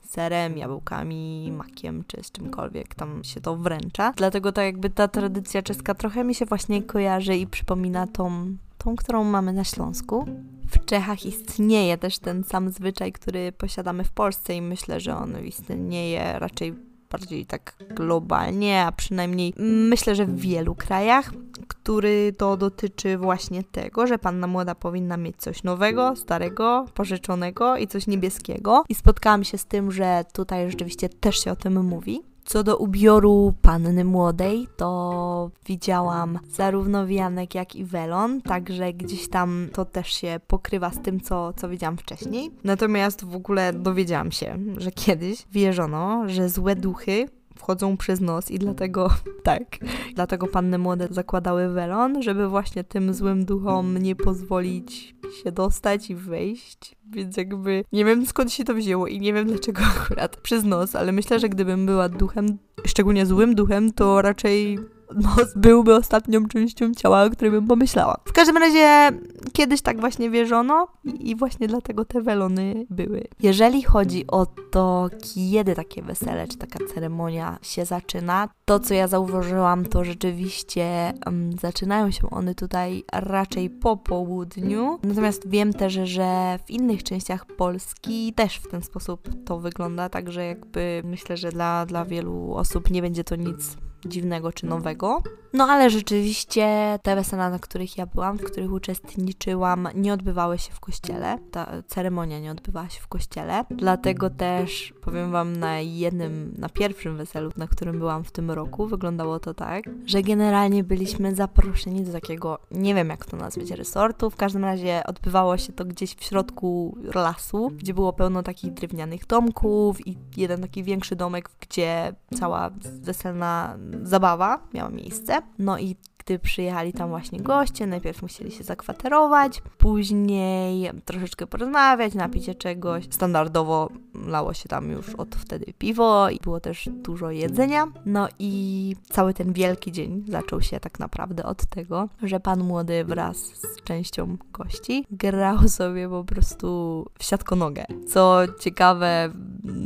serem, 0.06 0.58
jabłkami, 0.58 1.52
makiem 1.58 2.04
czy 2.08 2.24
z 2.24 2.32
czymkolwiek 2.32 2.96
tam 2.96 3.24
się 3.24 3.42
to 3.42 3.56
wręcza. 3.56 4.14
Dlatego 4.16 4.52
tak 4.52 4.66
jakby 4.66 4.90
ta 4.90 5.08
tradycja 5.08 5.62
czeska 5.62 5.94
trochę 5.94 6.24
mi 6.24 6.36
się 6.36 6.46
właśnie 6.46 6.84
kojarzy 6.84 7.36
i 7.36 7.48
przypomina 7.48 8.08
tą, 8.08 8.56
tą 8.78 8.96
którą 8.96 9.24
mamy 9.24 9.54
na 9.54 9.64
Śląsku. 9.64 10.26
W 10.68 10.86
Czechach 10.86 11.26
istnieje 11.26 11.98
też 11.98 12.20
ten 12.20 12.44
sam 12.44 12.70
zwyczaj, 12.70 13.12
który 13.12 13.52
posiadamy 13.52 14.04
w 14.04 14.12
Polsce 14.12 14.56
i 14.56 14.62
myślę, 14.62 15.00
że 15.00 15.18
on 15.18 15.46
istnieje 15.46 16.40
raczej 16.40 16.89
bardziej 17.12 17.46
tak 17.46 17.76
globalnie, 17.90 18.86
a 18.86 18.92
przynajmniej 18.92 19.54
myślę, 19.58 20.16
że 20.16 20.26
w 20.26 20.40
wielu 20.40 20.76
krajach, 20.76 21.32
który 21.68 22.34
to 22.38 22.58
dotyczy 22.58 23.18
właśnie 23.18 23.64
tego, 23.64 24.08
że 24.08 24.20
panna 24.20 24.48
młoda 24.48 24.76
powinna 24.76 25.18
mieć 25.18 25.38
coś 25.38 25.64
nowego, 25.64 26.16
starego, 26.16 26.86
pożyczonego 26.94 27.78
i 27.78 27.88
coś 27.88 28.08
niebieskiego. 28.08 28.84
I 28.90 28.96
spotkałam 28.96 29.44
się 29.44 29.58
z 29.58 29.66
tym, 29.66 29.92
że 29.92 30.26
tutaj 30.34 30.72
rzeczywiście 30.72 31.10
też 31.10 31.44
się 31.44 31.52
o 31.52 31.56
tym 31.56 31.86
mówi. 31.86 32.29
Co 32.50 32.64
do 32.64 32.78
ubioru 32.78 33.54
panny 33.62 34.06
młodej, 34.06 34.68
to 34.78 35.52
widziałam 35.66 36.40
zarówno 36.52 37.08
wianek, 37.08 37.56
jak 37.56 37.76
i 37.76 37.86
welon, 37.86 38.42
także 38.42 38.94
gdzieś 38.94 39.28
tam 39.28 39.68
to 39.74 39.86
też 39.86 40.08
się 40.08 40.40
pokrywa 40.48 40.92
z 40.92 41.02
tym, 41.02 41.22
co, 41.22 41.54
co 41.54 41.70
widziałam 41.70 41.98
wcześniej. 41.98 42.52
Natomiast 42.64 43.26
w 43.26 43.36
ogóle 43.36 43.74
dowiedziałam 43.74 44.32
się, 44.32 44.58
że 44.78 44.92
kiedyś 44.92 45.46
wierzono, 45.52 46.30
że 46.30 46.50
złe 46.50 46.76
duchy 46.76 47.26
wchodzą 47.56 47.98
przez 47.98 48.22
nos 48.22 48.52
i 48.52 48.60
dlatego 48.60 49.10
tak, 49.44 49.78
dlatego 50.16 50.48
panny 50.48 50.78
młode 50.78 51.08
zakładały 51.12 51.70
welon, 51.70 52.24
żeby 52.24 52.48
właśnie 52.48 52.84
tym 52.84 53.14
złym 53.14 53.46
duchom 53.46 53.98
nie 53.98 54.16
pozwolić 54.16 55.16
się 55.44 55.52
dostać 55.52 56.10
i 56.10 56.16
wejść. 56.16 56.96
Więc 57.12 57.38
jakby 57.38 57.84
nie 57.92 58.06
wiem 58.06 58.26
skąd 58.26 58.54
się 58.54 58.64
to 58.64 58.74
wzięło 58.74 59.08
i 59.08 59.20
nie 59.20 59.34
wiem 59.34 59.48
dlaczego 59.48 59.82
akurat 59.98 60.38
przez 60.38 60.64
nos, 60.64 60.96
ale 60.96 61.12
myślę, 61.12 61.40
że 61.40 61.50
gdybym 61.50 61.86
była 61.86 62.10
duchem, 62.10 62.58
szczególnie 62.86 63.26
złym 63.26 63.56
duchem, 63.56 63.94
to 63.94 64.22
raczej 64.22 64.80
nos 65.16 65.54
byłby 65.56 65.96
ostatnią 65.96 66.48
częścią 66.48 66.94
ciała, 66.94 67.24
o 67.24 67.30
której 67.30 67.52
bym 67.52 67.68
pomyślała. 67.68 68.18
W 68.26 68.34
każdym 68.34 68.58
razie 68.58 69.12
kiedyś 69.54 69.82
tak 69.82 70.00
właśnie 70.00 70.30
wierzono 70.30 70.88
i 71.04 71.36
właśnie 71.36 71.68
dlatego 71.68 72.06
te 72.06 72.22
welony 72.22 72.86
były. 72.90 73.24
Jeżeli 73.40 73.84
chodzi 73.84 74.28
o 74.28 74.46
to, 74.46 75.10
kiedy 75.22 75.76
takie 75.76 76.02
wesele 76.02 76.48
czy 76.48 76.58
taka 76.58 76.80
ceremonia 76.94 77.60
się 77.62 77.86
zaczyna, 77.86 78.50
to 78.66 78.80
co 78.80 78.94
ja 78.94 79.08
zauważyłam, 79.08 79.86
to 79.86 80.04
rzeczywiście 80.04 81.14
um, 81.26 81.54
zaczynają 81.62 82.12
się 82.12 82.30
one 82.30 82.56
tutaj 82.56 83.04
raczej 83.14 83.70
po 83.70 83.98
południu. 83.98 85.00
Natomiast 85.04 85.50
wiem 85.50 85.74
też, 85.74 85.94
że 85.94 86.60
w 86.66 86.70
innych 86.70 87.04
częściach 87.04 87.46
Polski 87.46 88.34
też 88.34 88.56
w 88.56 88.68
ten 88.68 88.82
sposób 88.82 89.30
to 89.46 89.60
wygląda, 89.60 90.10
także 90.10 90.46
jakby 90.46 91.02
myślę, 91.06 91.38
że 91.38 91.52
dla, 91.52 91.86
dla 91.86 92.06
wielu 92.06 92.54
osób 92.54 92.92
nie 92.92 93.02
będzie 93.02 93.24
to 93.24 93.36
nic 93.36 93.78
dziwnego 94.06 94.52
czy 94.52 94.66
nowego. 94.66 95.22
No 95.54 95.64
ale 95.64 95.90
rzeczywiście 95.90 97.00
te 97.04 97.16
wesela, 97.16 97.50
na 97.50 97.60
których 97.60 97.98
ja 97.98 98.06
byłam, 98.06 98.38
w 98.38 98.44
których 98.44 98.72
uczestniczyłam, 98.72 99.88
nie 99.96 100.14
odbywały 100.14 100.58
się 100.58 100.72
w 100.74 100.80
kościele. 100.80 101.38
Ta 101.52 101.72
ceremonia 101.88 102.40
nie 102.40 102.52
odbywała 102.52 102.90
się 102.90 103.02
w 103.02 103.08
kościele. 103.08 103.66
Dlatego 103.72 104.30
też 104.30 104.94
powiem 105.02 105.32
Wam 105.32 105.58
na 105.58 105.80
jednym, 105.80 106.54
na 106.58 106.70
pierwszym 106.70 107.18
weselu, 107.18 107.52
na 107.58 107.68
którym 107.68 108.00
byłam 108.00 108.24
w 108.24 108.32
tym 108.32 108.52
roku, 108.52 108.88
wyglądało 108.88 109.40
to 109.40 109.54
tak, 109.54 109.84
że 110.06 110.22
generalnie 110.22 110.84
byliśmy 110.84 111.36
zaproszeni 111.36 112.02
do 112.02 112.12
takiego, 112.12 112.60
nie 112.72 112.96
wiem 112.96 113.10
jak 113.10 113.26
to 113.26 113.38
nazwać, 113.38 113.72
resortu. 113.72 114.30
W 114.30 114.36
każdym 114.36 114.66
razie 114.66 115.02
odbywało 115.06 115.58
się 115.58 115.74
to 115.74 115.86
gdzieś 115.86 116.16
w 116.16 116.24
środku 116.24 116.98
lasu, 117.16 117.72
gdzie 117.78 117.94
było 117.94 118.14
pełno 118.14 118.44
takich 118.44 118.74
drewnianych 118.74 119.26
domków 119.26 120.08
i 120.08 120.18
jeden 120.38 120.62
taki 120.62 120.84
większy 120.84 121.16
domek, 121.16 121.50
gdzie 121.60 122.14
cała 122.40 122.70
weselna 123.02 123.78
zabawa 124.04 124.68
miała 124.74 124.90
miejsce. 124.90 125.42
No 125.60 125.80
i 125.80 125.96
gdy 126.30 126.40
przyjechali 126.40 126.94
tam 126.94 127.10
właśnie 127.10 127.40
goście, 127.40 127.88
najpierw 127.88 128.22
musieli 128.22 128.52
się 128.52 128.64
zakwaterować, 128.64 129.62
później 129.78 130.92
troszeczkę 131.06 131.48
porozmawiać, 131.48 132.14
napić 132.14 132.46
się 132.46 132.56
czegoś. 132.56 133.04
Standardowo 133.10 133.90
lało 134.28 134.54
się 134.54 134.70
tam 134.70 134.92
już 134.92 135.16
od 135.16 135.36
wtedy 135.36 135.74
piwo 135.78 136.30
i 136.30 136.40
było 136.40 136.60
też 136.60 136.90
dużo 136.92 137.32
jedzenia. 137.32 137.88
No 138.06 138.28
i 138.40 138.96
cały 139.10 139.34
ten 139.34 139.54
wielki 139.54 139.92
dzień 139.92 140.24
zaczął 140.28 140.62
się 140.62 140.80
tak 140.80 141.00
naprawdę 141.00 141.44
od 141.44 141.66
tego, 141.66 142.10
że 142.24 142.40
pan 142.40 142.64
młody 142.64 143.06
wraz 143.06 143.38
z 143.38 143.82
częścią 143.84 144.38
gości 144.54 145.06
grał 145.12 145.68
sobie 145.68 146.10
po 146.10 146.24
prostu 146.24 147.06
w 147.20 147.24
siatkonogę. 147.24 147.86
Co 148.08 148.40
ciekawe, 148.60 149.30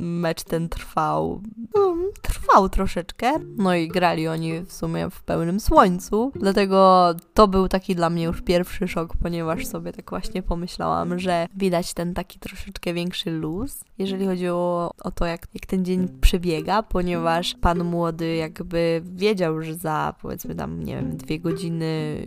mecz 0.02 0.44
ten 0.44 0.70
trwał, 0.70 1.42
no, 1.76 1.96
trwał 2.22 2.70
troszeczkę, 2.70 3.32
no 3.58 3.76
i 3.76 3.88
grali 3.88 4.28
oni 4.28 4.60
w 4.60 4.74
sumie 4.74 5.10
w 5.10 5.24
pełnym 5.24 5.60
słońcu, 5.60 6.32
dlatego 6.36 7.10
to 7.34 7.48
był 7.48 7.68
taki 7.68 7.96
dla 7.96 8.10
mnie 8.10 8.24
już 8.24 8.42
pierwszy 8.42 8.88
szok, 8.88 9.14
ponieważ 9.22 9.66
sobie 9.66 9.94
tak 9.94 10.10
właśnie 10.10 10.44
pomyślałam, 10.44 11.20
że 11.20 11.48
widać 11.56 11.94
ten 11.94 12.14
taki 12.14 12.40
troszeczkę 12.40 12.94
większy 12.94 13.32
luz, 13.32 13.84
jeżeli 13.98 14.26
chodzi 14.26 14.50
o, 14.50 14.92
o 15.04 15.12
to, 15.12 15.26
jak, 15.26 15.48
jak 15.54 15.66
ten 15.66 15.86
dzień 15.86 16.08
przebiega, 16.22 16.84
ponieważ 16.84 17.56
pan 17.62 17.84
młody 17.84 18.36
jakby 18.36 19.02
wiedział, 19.06 19.62
że 19.62 19.76
za 19.76 20.16
powiedzmy 20.22 20.56
tam, 20.56 20.84
nie 20.84 20.96
wiem, 20.96 21.18
dwie 21.18 21.40
godziny 21.40 22.18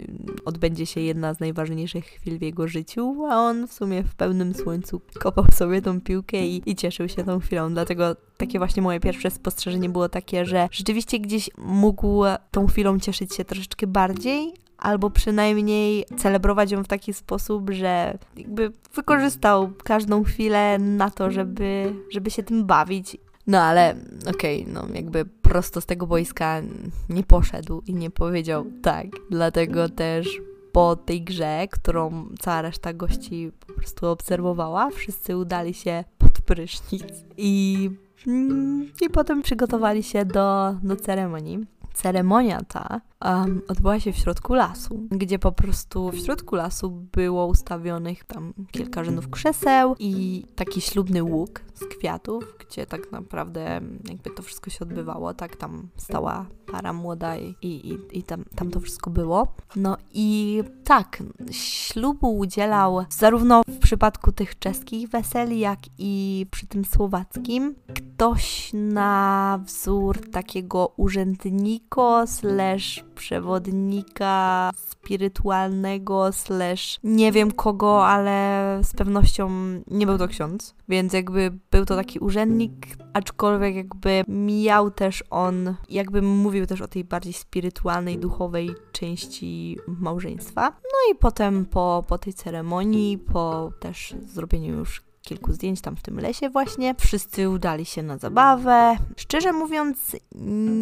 odbędzie 0.44 0.86
się 0.86 1.00
jedna 1.00 1.34
z 1.34 1.40
najważniejszych 1.40 2.04
chwil 2.04 2.38
w 2.38 2.42
jego 2.42 2.68
życiu, 2.68 3.26
a 3.30 3.36
on 3.36 3.66
w 3.66 3.72
sumie 3.72 4.02
w 4.02 4.14
pełnym 4.14 4.54
słońcu 4.54 5.00
kopał 5.18 5.44
sobie 5.52 5.82
tą 5.82 6.00
piłkę 6.00 6.46
i, 6.46 6.70
i 6.70 6.76
cieszył 6.76 7.08
się 7.08 7.24
tą 7.24 7.40
chwilą, 7.40 7.74
dlatego 7.74 8.16
takie 8.36 8.58
właśnie 8.58 8.82
moje 8.82 9.00
pierwsze 9.00 9.30
spostrzeżenie 9.30 9.88
było 9.88 10.08
takie, 10.08 10.44
że 10.44 10.68
rzeczywiście 10.70 11.18
gdzieś 11.18 11.50
mógł 11.58 12.22
tą 12.50 12.66
chwilą 12.66 12.98
cieszyć 12.98 13.34
się 13.34 13.44
troszeczkę 13.44 13.86
bardziej, 13.96 14.54
albo 14.78 15.10
przynajmniej 15.10 16.04
celebrować 16.16 16.70
ją 16.70 16.84
w 16.84 16.88
taki 16.88 17.12
sposób, 17.14 17.70
że 17.70 18.18
jakby 18.36 18.72
wykorzystał 18.94 19.70
każdą 19.84 20.24
chwilę 20.24 20.78
na 20.78 21.10
to, 21.10 21.30
żeby, 21.30 21.92
żeby 22.10 22.30
się 22.30 22.42
tym 22.42 22.66
bawić. 22.66 23.16
No 23.46 23.60
ale 23.60 23.96
okej, 24.30 24.62
okay, 24.62 24.74
no 24.74 24.94
jakby 24.94 25.24
prosto 25.24 25.80
z 25.80 25.86
tego 25.86 26.06
boiska 26.06 26.62
nie 27.08 27.22
poszedł 27.22 27.82
i 27.86 27.94
nie 27.94 28.10
powiedział 28.10 28.66
tak. 28.82 29.06
Dlatego 29.30 29.88
też 29.88 30.40
po 30.72 30.96
tej 30.96 31.22
grze, 31.22 31.66
którą 31.70 32.28
cała 32.40 32.62
reszta 32.62 32.92
gości 32.92 33.52
po 33.66 33.72
prostu 33.72 34.06
obserwowała, 34.06 34.90
wszyscy 34.90 35.36
udali 35.36 35.74
się 35.74 36.04
pod 36.18 36.32
prysznic 36.40 37.04
i, 37.36 37.90
mm, 38.26 38.90
i 39.00 39.10
potem 39.10 39.42
przygotowali 39.42 40.02
się 40.02 40.24
do, 40.24 40.74
do 40.82 40.96
ceremonii. 40.96 41.66
Ceremonia 41.96 42.60
ta 42.68 43.00
um, 43.24 43.62
odbyła 43.68 44.00
się 44.00 44.12
w 44.12 44.16
środku 44.16 44.54
lasu, 44.54 45.00
gdzie 45.10 45.38
po 45.38 45.52
prostu 45.52 46.10
w 46.10 46.18
środku 46.18 46.56
lasu 46.56 46.90
było 46.90 47.46
ustawionych 47.46 48.24
tam 48.24 48.52
kilka 48.70 49.04
rzędów 49.04 49.30
krzeseł 49.30 49.94
i 49.98 50.44
taki 50.56 50.80
ślubny 50.80 51.22
łuk 51.22 51.60
z 51.74 51.84
kwiatów, 51.84 52.54
gdzie 52.58 52.86
tak 52.86 53.12
naprawdę 53.12 53.80
jakby 54.08 54.30
to 54.30 54.42
wszystko 54.42 54.70
się 54.70 54.78
odbywało, 54.80 55.34
tak 55.34 55.56
tam 55.56 55.88
stała 55.96 56.46
para 56.72 56.92
młoda 56.92 57.36
i, 57.36 57.54
i, 57.62 57.98
i 58.18 58.22
tam, 58.22 58.44
tam 58.54 58.70
to 58.70 58.80
wszystko 58.80 59.10
było. 59.10 59.46
No 59.76 59.96
i 60.12 60.62
tak, 60.84 61.22
ślubu 61.50 62.38
udzielał 62.38 63.04
zarówno 63.10 63.62
przypadku 63.86 64.32
tych 64.32 64.58
czeskich 64.58 65.08
weseli, 65.08 65.58
jak 65.58 65.78
i 65.98 66.46
przy 66.50 66.66
tym 66.66 66.84
słowackim. 66.84 67.74
Ktoś 67.94 68.70
na 68.74 69.60
wzór 69.64 70.30
takiego 70.30 70.92
urzędnika 70.96 72.26
slash 72.26 73.04
przewodnika 73.16 74.70
spirytualnego, 74.76 76.32
slash 76.32 76.98
nie 77.04 77.32
wiem 77.32 77.52
kogo, 77.52 78.06
ale 78.06 78.80
z 78.82 78.92
pewnością 78.94 79.50
nie 79.86 80.06
był 80.06 80.18
to 80.18 80.28
ksiądz, 80.28 80.74
więc 80.88 81.12
jakby 81.12 81.52
był 81.70 81.84
to 81.84 81.96
taki 81.96 82.18
urzędnik, 82.18 82.72
aczkolwiek 83.12 83.76
jakby 83.76 84.24
miał 84.28 84.90
też 84.90 85.24
on, 85.30 85.74
jakby 85.88 86.22
mówił 86.22 86.66
też 86.66 86.80
o 86.80 86.88
tej 86.88 87.04
bardziej 87.04 87.32
spirytualnej, 87.32 88.18
duchowej 88.18 88.74
części 88.92 89.78
małżeństwa. 89.86 90.70
No 90.70 91.12
i 91.12 91.14
potem 91.14 91.66
po, 91.66 92.04
po 92.08 92.18
tej 92.18 92.34
ceremonii, 92.34 93.18
po 93.18 93.72
też 93.80 94.14
zrobieniu 94.26 94.74
już 94.74 95.05
kilku 95.26 95.52
zdjęć 95.52 95.80
tam 95.80 95.96
w 95.96 96.02
tym 96.02 96.20
lesie 96.20 96.50
właśnie. 96.50 96.94
Wszyscy 96.98 97.48
udali 97.48 97.84
się 97.84 98.02
na 98.02 98.18
zabawę. 98.18 98.96
Szczerze 99.16 99.52
mówiąc, 99.52 100.16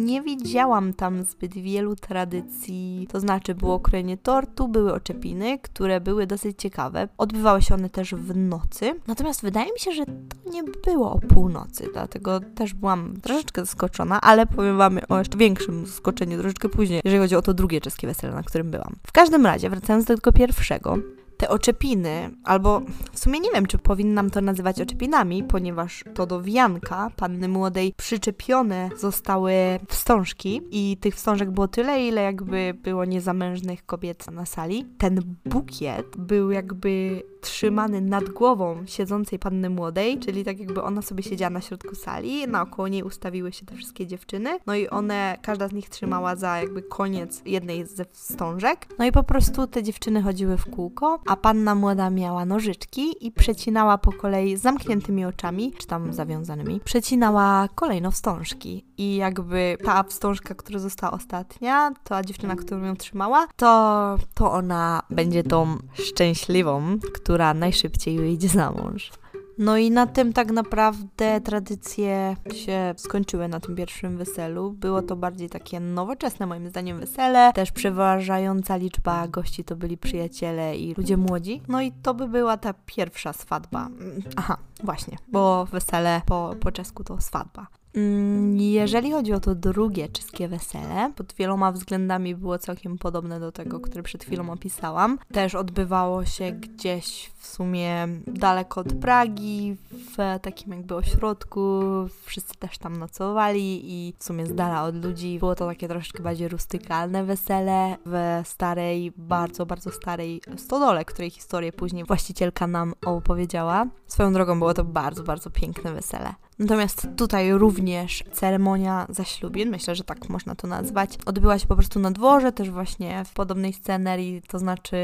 nie 0.05 0.21
widziałam 0.21 0.93
tam 0.93 1.23
zbyt 1.23 1.53
wielu 1.53 1.95
tradycji, 1.95 3.07
to 3.11 3.19
znaczy 3.19 3.55
było 3.55 3.79
krojenie 3.79 4.17
tortu, 4.17 4.67
były 4.67 4.93
oczepiny, 4.93 5.59
które 5.59 6.01
były 6.01 6.27
dosyć 6.27 6.61
ciekawe. 6.61 7.07
Odbywały 7.17 7.61
się 7.61 7.75
one 7.75 7.89
też 7.89 8.15
w 8.15 8.37
nocy, 8.37 8.99
natomiast 9.07 9.41
wydaje 9.41 9.73
mi 9.73 9.79
się, 9.79 9.91
że 9.91 10.05
to 10.05 10.51
nie 10.51 10.63
było 10.63 11.11
o 11.11 11.19
północy, 11.19 11.87
dlatego 11.93 12.39
też 12.39 12.73
byłam 12.73 13.13
troszeczkę 13.21 13.65
zaskoczona, 13.65 14.21
ale 14.21 14.45
powiem 14.45 14.77
Wam 14.77 14.99
o 15.09 15.17
jeszcze 15.19 15.37
większym 15.37 15.85
zaskoczeniu 15.85 16.39
troszeczkę 16.39 16.69
później, 16.69 17.01
jeżeli 17.03 17.21
chodzi 17.21 17.35
o 17.35 17.41
to 17.41 17.53
drugie 17.53 17.81
czeskie 17.81 18.07
wesele, 18.07 18.33
na 18.33 18.43
którym 18.43 18.71
byłam. 18.71 18.95
W 19.07 19.11
każdym 19.11 19.45
razie, 19.45 19.69
wracając 19.69 20.05
do 20.05 20.15
tego 20.15 20.31
pierwszego, 20.31 20.97
te 21.37 21.49
oczepiny, 21.49 22.31
albo 22.43 22.81
w 23.11 23.19
sumie 23.19 23.39
nie 23.39 23.51
wiem, 23.51 23.65
czy 23.65 23.77
powinnam 23.77 24.29
to 24.29 24.41
nazywać 24.41 24.81
oczepinami, 24.81 25.43
ponieważ 25.43 26.03
to 26.13 26.25
do 26.25 26.41
wianka 26.41 27.11
panny 27.15 27.47
młodej 27.47 27.93
przyczepione 27.97 28.89
zostały 28.97 29.53
wstążki 29.89 30.61
i 30.71 30.97
tych 30.97 31.15
wstążek 31.15 31.51
było 31.51 31.67
tyle, 31.67 32.07
ile 32.07 32.21
jakby 32.21 32.73
było 32.83 33.05
niezamężnych 33.05 33.85
kobiet 33.85 34.31
na 34.31 34.45
sali. 34.45 34.85
Ten 34.97 35.35
bukiet 35.45 36.17
był 36.17 36.51
jakby 36.51 37.23
trzymany 37.41 38.01
nad 38.01 38.29
głową 38.29 38.83
siedzącej 38.85 39.39
panny 39.39 39.69
młodej, 39.69 40.19
czyli 40.19 40.43
tak 40.43 40.59
jakby 40.59 40.83
ona 40.83 41.01
sobie 41.01 41.23
siedziała 41.23 41.49
na 41.49 41.61
środku 41.61 41.95
sali, 41.95 42.47
naokoło 42.47 42.87
niej 42.87 43.03
ustawiły 43.03 43.53
się 43.53 43.65
te 43.65 43.75
wszystkie 43.75 44.07
dziewczyny, 44.07 44.59
no 44.67 44.75
i 44.75 44.87
one, 44.87 45.37
każda 45.41 45.67
z 45.67 45.73
nich 45.73 45.89
trzymała 45.89 46.35
za 46.35 46.57
jakby 46.57 46.81
koniec 46.81 47.41
jednej 47.45 47.85
ze 47.85 48.05
wstążek, 48.05 48.87
no 48.99 49.05
i 49.05 49.11
po 49.11 49.23
prostu 49.23 49.67
te 49.67 49.83
dziewczyny 49.83 50.21
chodziły 50.21 50.57
w 50.57 50.65
kółko, 50.65 51.19
a 51.25 51.35
panna 51.35 51.75
młoda 51.75 52.09
miała 52.09 52.45
nożyczki 52.45 53.27
i 53.27 53.31
przecinała 53.31 53.97
po 53.97 54.11
kolei 54.11 54.57
zamkniętymi 54.57 55.25
oczami, 55.25 55.73
czy 55.77 55.87
tam 55.87 56.13
zawiązanymi, 56.13 56.79
przecinała 56.85 57.67
kolejno 57.75 58.11
wstążki 58.11 58.85
i 58.97 59.15
jakby 59.15 59.77
ta 59.85 60.03
wstążka, 60.03 60.55
która 60.55 60.79
została 60.79 61.11
ostatnia, 61.13 61.91
ta 62.03 62.23
dziewczyna, 62.23 62.55
którą 62.55 62.83
ją 62.83 62.95
trzymała, 62.95 63.47
to, 63.55 64.15
to 64.33 64.51
ona 64.51 65.01
będzie 65.09 65.43
tą 65.43 65.77
szczęśliwą, 65.93 66.97
która 67.13 67.53
najszybciej 67.53 68.17
wyjdzie 68.17 68.47
za 68.47 68.71
mąż. 68.71 69.11
No 69.57 69.77
i 69.77 69.91
na 69.91 70.07
tym 70.07 70.33
tak 70.33 70.51
naprawdę 70.51 71.41
tradycje 71.41 72.35
się 72.53 72.93
skończyły 72.97 73.47
na 73.47 73.59
tym 73.59 73.75
pierwszym 73.75 74.17
weselu. 74.17 74.71
Było 74.71 75.01
to 75.01 75.15
bardziej 75.15 75.49
takie 75.49 75.79
nowoczesne 75.79 76.45
moim 76.45 76.69
zdaniem 76.69 76.99
wesele. 76.99 77.53
Też 77.53 77.71
przeważająca 77.71 78.75
liczba 78.75 79.27
gości 79.27 79.63
to 79.63 79.75
byli 79.75 79.97
przyjaciele 79.97 80.77
i 80.77 80.93
ludzie 80.93 81.17
młodzi. 81.17 81.61
No 81.67 81.81
i 81.81 81.91
to 81.91 82.13
by 82.13 82.27
była 82.27 82.57
ta 82.57 82.73
pierwsza 82.85 83.33
swadba. 83.33 83.85
Mm, 83.85 84.21
aha, 84.35 84.57
właśnie, 84.83 85.17
bo 85.27 85.65
wesele 85.65 86.21
po, 86.25 86.55
po 86.59 86.71
czesku 86.71 87.03
to 87.03 87.21
swadba. 87.21 87.67
Mm, 87.95 88.57
jeżeli 88.57 89.11
chodzi 89.11 89.33
o 89.33 89.39
to 89.39 89.55
drugie 89.55 90.09
czeskie 90.09 90.47
wesele, 90.47 91.11
pod 91.15 91.33
wieloma 91.33 91.71
względami 91.71 92.35
było 92.35 92.57
całkiem 92.57 92.97
podobne 92.97 93.39
do 93.39 93.51
tego, 93.51 93.79
które 93.79 94.03
przed 94.03 94.23
chwilą 94.23 94.49
opisałam. 94.49 95.19
Też 95.31 95.55
odbywało 95.55 96.25
się 96.25 96.51
gdzieś 96.51 97.31
w 97.37 97.47
sumie 97.47 98.07
daleko 98.27 98.81
od 98.81 98.93
Pragi, 98.93 99.75
w 99.91 100.39
takim 100.41 100.73
jakby 100.73 100.95
ośrodku. 100.95 101.81
Wszyscy 102.23 102.55
też 102.55 102.77
tam 102.77 102.97
nocowali 102.97 103.81
i 103.83 104.13
w 104.19 104.23
sumie 104.23 104.45
z 104.45 104.55
dala 104.55 104.83
od 104.83 105.05
ludzi. 105.05 105.39
Było 105.39 105.55
to 105.55 105.67
takie 105.67 105.87
troszeczkę 105.87 106.23
bardziej 106.23 106.47
rustykalne 106.47 107.23
wesele 107.23 107.97
w 108.05 108.41
starej, 108.47 109.13
bardzo, 109.17 109.65
bardzo 109.65 109.91
starej 109.91 110.41
stodole, 110.57 111.05
której 111.05 111.29
historię 111.29 111.71
później 111.71 112.03
właścicielka 112.03 112.67
nam 112.67 112.93
opowiedziała. 113.05 113.85
Swoją 114.07 114.33
drogą 114.33 114.59
było 114.59 114.73
to 114.73 114.83
bardzo, 114.83 115.23
bardzo 115.23 115.49
piękne 115.49 115.93
wesele. 115.93 116.33
Natomiast 116.59 117.07
tutaj 117.17 117.51
również 117.51 118.23
ceremonia 118.31 119.05
zaślubin, 119.09 119.69
myślę, 119.69 119.95
że 119.95 120.03
tak 120.03 120.29
można 120.29 120.55
to 120.55 120.67
nazwać, 120.67 121.17
odbyła 121.25 121.59
się 121.59 121.67
po 121.67 121.75
prostu 121.75 121.99
na 121.99 122.11
dworze, 122.11 122.51
też 122.51 122.69
właśnie 122.69 123.25
w 123.25 123.33
podobnej 123.33 123.73
scenerii, 123.73 124.41
to 124.47 124.59
znaczy 124.59 124.97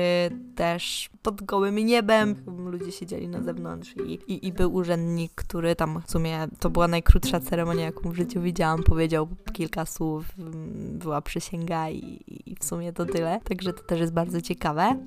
też 0.55 1.09
pod 1.21 1.43
gołym 1.43 1.75
niebem. 1.75 2.35
Ludzie 2.65 2.91
siedzieli 2.91 3.27
na 3.27 3.41
zewnątrz 3.41 3.95
i, 4.05 4.13
i, 4.33 4.47
i 4.47 4.53
był 4.53 4.73
urzędnik, 4.73 5.31
który 5.35 5.75
tam 5.75 6.01
w 6.05 6.11
sumie 6.11 6.47
to 6.59 6.69
była 6.69 6.87
najkrótsza 6.87 7.39
ceremonia, 7.39 7.85
jaką 7.85 8.11
w 8.11 8.15
życiu 8.15 8.41
widziałam. 8.41 8.83
Powiedział 8.83 9.27
kilka 9.53 9.85
słów, 9.85 10.25
była 10.91 11.21
przysięga 11.21 11.89
i, 11.89 12.23
i 12.45 12.55
w 12.55 12.63
sumie 12.63 12.93
to 12.93 13.05
tyle. 13.05 13.39
Także 13.43 13.73
to 13.73 13.83
też 13.83 13.99
jest 13.99 14.13
bardzo 14.13 14.41
ciekawe 14.41 14.97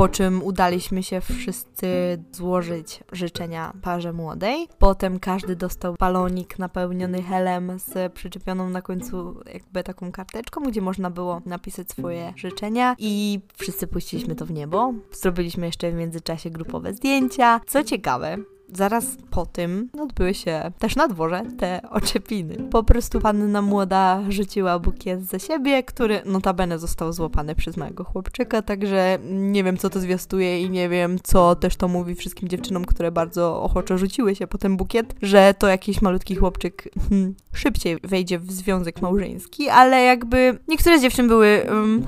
po 0.00 0.08
czym 0.08 0.42
udaliśmy 0.42 1.02
się 1.02 1.20
wszyscy 1.20 2.18
złożyć 2.32 3.00
życzenia 3.12 3.72
parze 3.82 4.12
młodej. 4.12 4.68
Potem 4.78 5.18
każdy 5.18 5.56
dostał 5.56 5.94
balonik 5.98 6.58
napełniony 6.58 7.22
helem 7.22 7.78
z 7.78 8.12
przyczepioną 8.12 8.70
na 8.70 8.82
końcu 8.82 9.40
jakby 9.54 9.82
taką 9.82 10.12
karteczką, 10.12 10.60
gdzie 10.60 10.80
można 10.80 11.10
było 11.10 11.42
napisać 11.46 11.90
swoje 11.90 12.32
życzenia 12.36 12.96
i 12.98 13.40
wszyscy 13.56 13.86
puściliśmy 13.86 14.34
to 14.34 14.46
w 14.46 14.50
niebo. 14.50 14.94
Zrobiliśmy 15.12 15.66
jeszcze 15.66 15.90
w 15.90 15.94
międzyczasie 15.94 16.50
grupowe 16.50 16.94
zdjęcia. 16.94 17.60
Co 17.66 17.84
ciekawe, 17.84 18.36
zaraz 18.74 19.04
po 19.30 19.46
tym 19.46 19.88
odbyły 20.00 20.34
się 20.34 20.72
też 20.78 20.96
na 20.96 21.08
dworze 21.08 21.42
te 21.58 21.80
oczepiny. 21.90 22.56
Po 22.70 22.82
prostu 22.82 23.20
panna 23.20 23.62
młoda 23.62 24.22
rzuciła 24.28 24.78
bukiet 24.78 25.24
ze 25.24 25.40
siebie, 25.40 25.82
który 25.82 26.22
notabene 26.24 26.78
został 26.78 27.12
złapany 27.12 27.54
przez 27.54 27.76
małego 27.76 28.04
chłopczyka, 28.04 28.62
także 28.62 29.18
nie 29.30 29.64
wiem 29.64 29.76
co 29.76 29.90
to 29.90 30.00
zwiastuje 30.00 30.62
i 30.62 30.70
nie 30.70 30.88
wiem 30.88 31.18
co 31.22 31.56
też 31.56 31.76
to 31.76 31.88
mówi 31.88 32.14
wszystkim 32.14 32.48
dziewczynom, 32.48 32.84
które 32.84 33.12
bardzo 33.12 33.62
ochoczo 33.62 33.98
rzuciły 33.98 34.34
się 34.34 34.46
po 34.46 34.58
ten 34.58 34.76
bukiet, 34.76 35.14
że 35.22 35.54
to 35.58 35.68
jakiś 35.68 36.02
malutki 36.02 36.36
chłopczyk 36.36 36.88
hmm, 37.08 37.34
szybciej 37.52 37.98
wejdzie 38.02 38.38
w 38.38 38.52
związek 38.52 39.02
małżeński, 39.02 39.68
ale 39.68 40.02
jakby 40.02 40.58
niektóre 40.68 40.98
z 40.98 41.02
dziewczyn 41.02 41.28
były 41.28 41.66
um, 41.70 42.06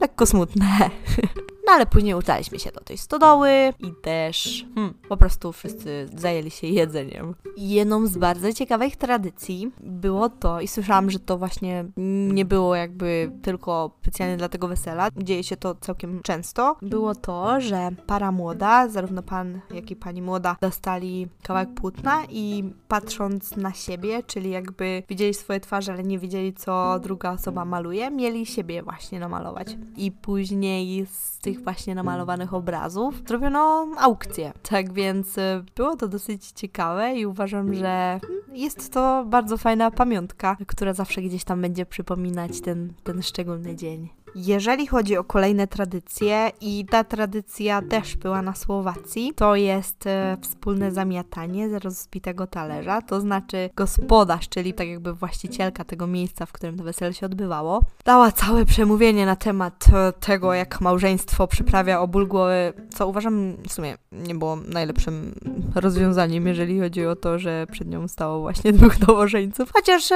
lekko 0.00 0.26
smutne. 0.26 0.66
No 1.66 1.72
ale 1.72 1.86
później 1.86 2.14
udaliśmy 2.14 2.58
się 2.58 2.70
do 2.70 2.80
tej 2.80 2.98
stodoły 2.98 3.50
i 3.80 3.92
też 4.02 4.66
hmm, 4.74 4.94
po 5.08 5.16
prostu 5.16 5.52
wszyscy 5.52 6.08
zajęli 6.14 6.50
się 6.50 6.66
jedzeniem. 6.66 7.34
Jedną 7.56 8.06
z 8.06 8.16
bardzo 8.18 8.52
ciekawych 8.52 8.96
tradycji 8.96 9.72
było 9.80 10.28
to, 10.28 10.60
i 10.60 10.68
słyszałam, 10.68 11.10
że 11.10 11.18
to 11.18 11.38
właśnie 11.38 11.84
nie 12.32 12.44
było 12.44 12.76
jakby 12.76 13.32
tylko 13.42 13.90
specjalnie 14.02 14.36
dla 14.36 14.48
tego 14.48 14.68
wesela, 14.68 15.08
dzieje 15.16 15.44
się 15.44 15.56
to 15.56 15.74
całkiem 15.74 16.22
często, 16.22 16.76
było 16.82 17.14
to, 17.14 17.60
że 17.60 17.90
para 18.06 18.32
młoda, 18.32 18.88
zarówno 18.88 19.22
pan, 19.22 19.60
jak 19.74 19.90
i 19.90 19.96
pani 19.96 20.22
młoda, 20.22 20.56
dostali 20.60 21.28
kawałek 21.42 21.74
płótna 21.74 22.22
i 22.28 22.72
patrząc 22.88 23.56
na 23.56 23.72
siebie, 23.72 24.22
czyli 24.22 24.50
jakby 24.50 25.02
widzieli 25.08 25.34
swoje 25.34 25.60
twarze, 25.60 25.92
ale 25.92 26.02
nie 26.02 26.18
wiedzieli, 26.18 26.54
co 26.54 26.98
druga 27.02 27.32
osoba 27.32 27.64
maluje, 27.64 28.10
mieli 28.10 28.46
siebie 28.46 28.82
właśnie 28.82 29.20
namalować. 29.20 29.76
I 29.96 30.12
później 30.12 31.06
z 31.06 31.38
tych 31.38 31.55
właśnie 31.64 31.94
namalowanych 31.94 32.54
obrazów 32.54 33.22
zrobiono 33.28 33.88
aukcję. 33.98 34.52
Tak 34.62 34.92
więc 34.92 35.38
y, 35.38 35.64
było 35.76 35.96
to 35.96 36.08
dosyć 36.08 36.50
ciekawe 36.50 37.14
i 37.14 37.26
uważam, 37.26 37.74
że 37.74 38.20
jest 38.52 38.92
to 38.92 39.24
bardzo 39.28 39.56
fajna 39.56 39.90
pamiątka, 39.90 40.56
która 40.66 40.92
zawsze 40.92 41.22
gdzieś 41.22 41.44
tam 41.44 41.62
będzie 41.62 41.86
przypominać 41.86 42.60
ten, 42.60 42.92
ten 43.04 43.22
szczególny 43.22 43.76
dzień. 43.76 44.08
Jeżeli 44.38 44.86
chodzi 44.86 45.16
o 45.16 45.24
kolejne 45.24 45.66
tradycje, 45.66 46.50
i 46.60 46.86
ta 46.90 47.04
tradycja 47.04 47.82
też 47.82 48.16
była 48.16 48.42
na 48.42 48.54
Słowacji, 48.54 49.32
to 49.36 49.56
jest 49.56 50.06
e, 50.06 50.36
wspólne 50.40 50.92
zamiatanie 50.92 51.70
z 51.70 51.84
rozbitego 51.84 52.46
talerza, 52.46 53.02
to 53.02 53.20
znaczy 53.20 53.70
gospodarz, 53.76 54.48
czyli 54.48 54.74
tak 54.74 54.88
jakby 54.88 55.12
właścicielka 55.12 55.84
tego 55.84 56.06
miejsca, 56.06 56.46
w 56.46 56.52
którym 56.52 56.76
to 56.76 56.84
wesele 56.84 57.14
się 57.14 57.26
odbywało, 57.26 57.82
dała 58.04 58.32
całe 58.32 58.64
przemówienie 58.64 59.26
na 59.26 59.36
temat 59.36 59.86
e, 59.92 60.12
tego, 60.12 60.54
jak 60.54 60.80
małżeństwo 60.80 61.46
przyprawia 61.46 62.00
o 62.00 62.08
ból 62.08 62.26
głowy, 62.26 62.72
co 62.90 63.08
uważam 63.08 63.56
w 63.68 63.72
sumie 63.72 63.96
nie 64.12 64.34
było 64.34 64.56
najlepszym 64.56 65.34
rozwiązaniem, 65.74 66.46
jeżeli 66.46 66.80
chodzi 66.80 67.06
o 67.06 67.16
to, 67.16 67.38
że 67.38 67.66
przed 67.72 67.88
nią 67.88 68.08
stało 68.08 68.40
właśnie 68.40 68.72
dwóch 68.72 69.00
nowożeńców. 69.08 69.72
Chociaż 69.72 70.08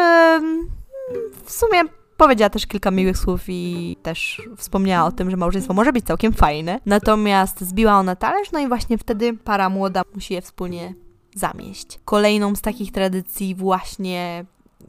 w 1.44 1.52
sumie 1.52 1.99
Powiedziała 2.20 2.50
też 2.50 2.66
kilka 2.66 2.90
miłych 2.90 3.18
słów 3.18 3.40
i 3.48 3.96
też 4.02 4.42
wspomniała 4.56 5.08
o 5.08 5.12
tym, 5.12 5.30
że 5.30 5.36
małżeństwo 5.36 5.74
może 5.74 5.92
być 5.92 6.04
całkiem 6.04 6.32
fajne. 6.32 6.80
Natomiast 6.86 7.60
zbiła 7.60 7.98
ona 7.98 8.16
talerz, 8.16 8.52
no 8.52 8.58
i 8.58 8.68
właśnie 8.68 8.98
wtedy 8.98 9.34
para 9.34 9.68
młoda 9.68 10.02
musi 10.14 10.34
je 10.34 10.42
wspólnie 10.42 10.94
zamieść. 11.34 12.00
Kolejną 12.04 12.54
z 12.54 12.60
takich 12.60 12.92
tradycji 12.92 13.54
właśnie 13.54 14.44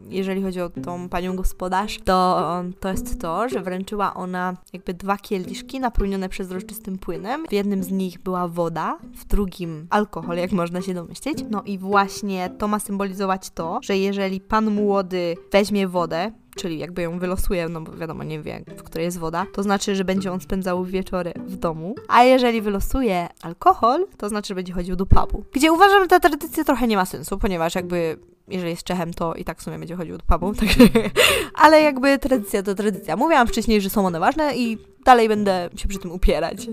jeżeli 0.10 0.42
chodzi 0.42 0.62
o 0.62 0.70
tą 0.70 1.10
panią 1.10 1.36
gospodarz, 1.36 2.00
to, 2.06 2.64
to 2.80 2.90
jest 2.90 3.22
to, 3.22 3.50
że 3.50 3.60
wręczyła 3.60 4.14
ona 4.14 4.58
jakby 4.74 4.94
dwa 4.94 5.18
kieliszki 5.18 5.80
napełnione 5.80 6.30
przezroczystym 6.30 6.98
płynem. 6.98 7.46
W 7.50 7.54
jednym 7.54 7.84
z 7.84 7.92
nich 7.92 8.20
była 8.20 8.48
woda, 8.48 8.98
w 9.16 9.26
drugim 9.26 9.88
alkohol, 9.90 10.38
jak 10.38 10.52
można 10.52 10.82
się 10.82 10.94
domyśleć. 10.94 11.38
No 11.50 11.64
i 11.66 11.78
właśnie 11.78 12.50
to 12.58 12.68
ma 12.68 12.80
symbolizować 12.80 13.50
to, 13.50 13.80
że 13.84 13.98
jeżeli 13.98 14.42
pan 14.42 14.72
młody 14.72 15.38
weźmie 15.52 15.88
wodę, 15.88 16.32
czyli 16.56 16.80
jakby 16.80 17.02
ją 17.02 17.20
wylosuje, 17.20 17.70
no 17.70 17.82
bo 17.82 17.92
wiadomo, 17.92 18.24
nie 18.24 18.42
wie, 18.42 18.64
w 18.78 18.84
której 18.84 19.06
jest 19.06 19.18
woda, 19.18 19.46
to 19.54 19.64
znaczy, 19.64 19.96
że 19.96 20.06
będzie 20.06 20.32
on 20.32 20.40
spędzał 20.40 20.86
wieczory 20.86 21.34
w 21.46 21.56
domu. 21.56 21.96
A 22.08 22.24
jeżeli 22.24 22.62
wylosuje 22.62 23.28
alkohol, 23.42 24.08
to 24.18 24.30
znaczy, 24.30 24.48
że 24.48 24.56
będzie 24.56 24.74
chodził 24.74 24.96
do 24.96 25.06
pubu. 25.06 25.44
Gdzie 25.52 25.72
uważam, 25.72 26.02
że 26.02 26.08
ta 26.08 26.20
tradycja 26.20 26.64
trochę 26.64 26.88
nie 26.88 26.96
ma 26.96 27.06
sensu, 27.06 27.38
ponieważ 27.38 27.76
jakby 27.76 28.18
jeżeli 28.52 28.70
jest 28.70 28.84
Czechem, 28.84 29.14
to 29.14 29.36
i 29.36 29.44
tak 29.44 29.60
w 29.60 29.64
sumie 29.64 29.80
będzie 29.80 29.96
chodził 29.96 30.18
do 30.18 30.24
pubu, 30.24 30.54
tak. 30.54 30.70
ale 31.64 31.82
jakby 31.82 32.20
tradycja 32.20 32.64
to 32.64 32.76
tradycja. 32.76 33.16
Mówiłam 33.16 33.48
wcześniej, 33.48 33.82
że 33.82 33.90
są 33.90 34.06
one 34.06 34.20
ważne 34.20 34.58
i 34.58 34.78
dalej 35.06 35.28
będę 35.28 35.70
się 35.76 35.88
przy 35.88 36.00
tym 36.00 36.12
upierać. 36.12 36.68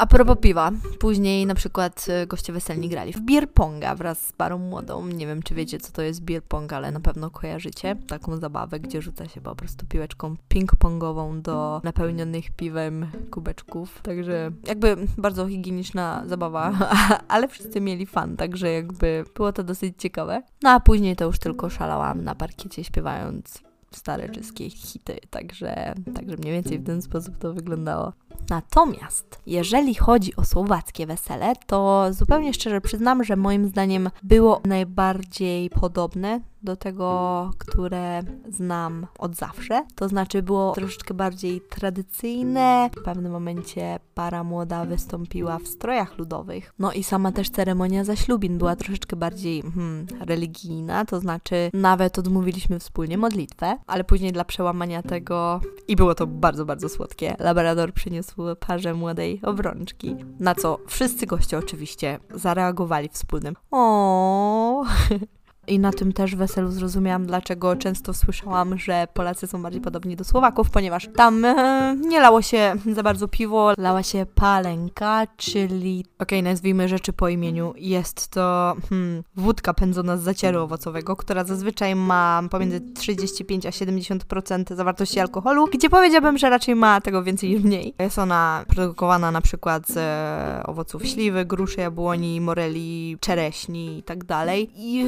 A 0.00 0.06
propos 0.06 0.36
piwa, 0.40 0.70
później 0.98 1.46
na 1.46 1.54
przykład 1.54 2.06
y, 2.22 2.26
goście 2.26 2.52
weselni 2.52 2.88
grali 2.88 3.12
w 3.12 3.20
beer 3.20 3.50
ponga 3.50 3.94
wraz 3.94 4.26
z 4.26 4.32
parą 4.32 4.58
młodą. 4.58 5.06
Nie 5.06 5.26
wiem, 5.26 5.42
czy 5.42 5.54
wiecie, 5.54 5.78
co 5.78 5.92
to 5.92 6.02
jest 6.02 6.22
beer 6.22 6.42
pong, 6.42 6.72
ale 6.72 6.92
na 6.92 7.00
pewno 7.00 7.30
kojarzycie 7.30 7.96
taką 8.06 8.36
zabawę, 8.36 8.80
gdzie 8.80 9.02
rzuca 9.02 9.28
się 9.28 9.40
po 9.40 9.56
prostu 9.56 9.86
piłeczką 9.86 10.36
ping-pongową 10.48 11.42
do 11.42 11.80
napełnionych 11.84 12.50
piwem 12.50 13.06
kubeczków. 13.30 14.00
Także 14.02 14.50
jakby 14.66 14.96
bardzo 15.18 15.46
higieniczna 15.46 16.22
zabawa, 16.26 16.72
ale 17.28 17.48
wszyscy 17.48 17.80
mieli 17.80 18.06
fan, 18.06 18.36
także 18.36 18.70
jakby 18.70 19.24
było 19.34 19.52
to 19.52 19.64
dosyć 19.64 19.94
ciekawe. 19.98 20.42
No 20.62 20.70
a 20.70 20.80
później 20.80 21.16
to 21.16 21.24
już 21.24 21.38
tylko 21.38 21.70
szalałam 21.70 22.24
na 22.24 22.34
parkiecie 22.34 22.84
śpiewając 22.84 23.62
stare 23.90 24.28
czeskie 24.28 24.70
hity, 24.70 25.18
także, 25.30 25.94
także 26.14 26.36
mniej 26.36 26.52
więcej 26.52 26.78
w 26.78 26.86
ten 26.86 27.02
sposób 27.02 27.38
to 27.38 27.54
wyglądało. 27.54 28.12
Natomiast 28.50 29.40
jeżeli 29.46 29.94
chodzi 29.94 30.36
o 30.36 30.44
słowackie 30.44 31.06
wesele, 31.06 31.52
to 31.66 32.06
zupełnie 32.10 32.54
szczerze 32.54 32.80
przyznam, 32.80 33.24
że 33.24 33.36
moim 33.36 33.68
zdaniem 33.68 34.10
było 34.22 34.60
najbardziej 34.64 35.70
podobne 35.70 36.40
do 36.62 36.76
tego, 36.76 37.50
które 37.58 38.22
znam 38.48 39.06
od 39.18 39.36
zawsze. 39.36 39.86
To 39.94 40.08
znaczy 40.08 40.42
było 40.42 40.72
troszeczkę 40.72 41.14
bardziej 41.14 41.60
tradycyjne. 41.60 42.90
W 42.96 43.02
pewnym 43.02 43.32
momencie 43.32 43.98
para 44.14 44.44
młoda 44.44 44.84
wystąpiła 44.84 45.58
w 45.58 45.68
strojach 45.68 46.18
ludowych. 46.18 46.74
No 46.78 46.92
i 46.92 47.02
sama 47.02 47.32
też 47.32 47.50
ceremonia 47.50 48.04
zaślubin 48.04 48.58
była 48.58 48.76
troszeczkę 48.76 49.16
bardziej 49.16 49.62
hmm, 49.62 50.06
religijna, 50.20 51.04
to 51.04 51.20
znaczy 51.20 51.70
nawet 51.74 52.18
odmówiliśmy 52.18 52.78
wspólnie 52.78 53.18
modlitwę, 53.18 53.76
ale 53.86 54.04
później 54.04 54.32
dla 54.32 54.44
przełamania 54.44 55.02
tego 55.02 55.60
i 55.88 55.96
było 55.96 56.14
to 56.14 56.26
bardzo, 56.26 56.64
bardzo 56.64 56.88
słodkie. 56.88 57.36
Labrador 57.38 57.92
przyniósł 57.92 58.19
parze 58.60 58.94
młodej 58.94 59.40
obrączki, 59.42 60.16
na 60.40 60.54
co 60.54 60.78
wszyscy 60.86 61.26
goście 61.26 61.58
oczywiście 61.58 62.18
zareagowali 62.34 63.08
wspólnym 63.08 63.56
o 63.70 64.84
I 65.66 65.78
na 65.78 65.92
tym 65.92 66.12
też 66.12 66.36
weselu 66.36 66.70
zrozumiałam, 66.70 67.26
dlaczego 67.26 67.76
często 67.76 68.14
słyszałam, 68.14 68.78
że 68.78 69.08
Polacy 69.14 69.46
są 69.46 69.62
bardziej 69.62 69.80
podobni 69.80 70.16
do 70.16 70.24
Słowaków, 70.24 70.70
ponieważ 70.70 71.08
tam 71.16 71.44
e, 71.44 71.96
nie 71.96 72.20
lało 72.20 72.42
się 72.42 72.74
za 72.94 73.02
bardzo 73.02 73.28
piwo, 73.28 73.72
lała 73.78 74.02
się 74.02 74.26
palenka, 74.34 75.26
czyli, 75.36 76.04
okej, 76.18 76.38
okay, 76.38 76.50
nazwijmy 76.50 76.88
rzeczy 76.88 77.12
po 77.12 77.28
imieniu. 77.28 77.74
Jest 77.76 78.28
to 78.28 78.76
hmm, 78.88 79.22
wódka 79.36 79.74
pędzona 79.74 80.16
z 80.16 80.22
zacieru 80.22 80.62
owocowego, 80.62 81.16
która 81.16 81.44
zazwyczaj 81.44 81.94
ma 81.94 82.42
pomiędzy 82.50 82.80
35 82.80 83.66
a 83.66 83.70
70% 83.70 84.74
zawartości 84.74 85.20
alkoholu, 85.20 85.66
gdzie 85.66 85.90
powiedziałbym, 85.90 86.38
że 86.38 86.50
raczej 86.50 86.74
ma 86.74 87.00
tego 87.00 87.22
więcej 87.22 87.50
niż 87.50 87.62
mniej. 87.62 87.94
Jest 87.98 88.18
ona 88.18 88.64
produkowana 88.68 89.30
na 89.30 89.40
przykład 89.40 89.88
z 89.88 89.96
e, 89.96 90.66
owoców 90.66 91.06
śliwy, 91.06 91.44
gruszy, 91.44 91.80
jabłoni, 91.80 92.40
moreli, 92.40 93.16
czereśni 93.20 93.98
i 93.98 94.02
tak 94.02 94.24
dalej. 94.24 94.70
I 94.76 95.04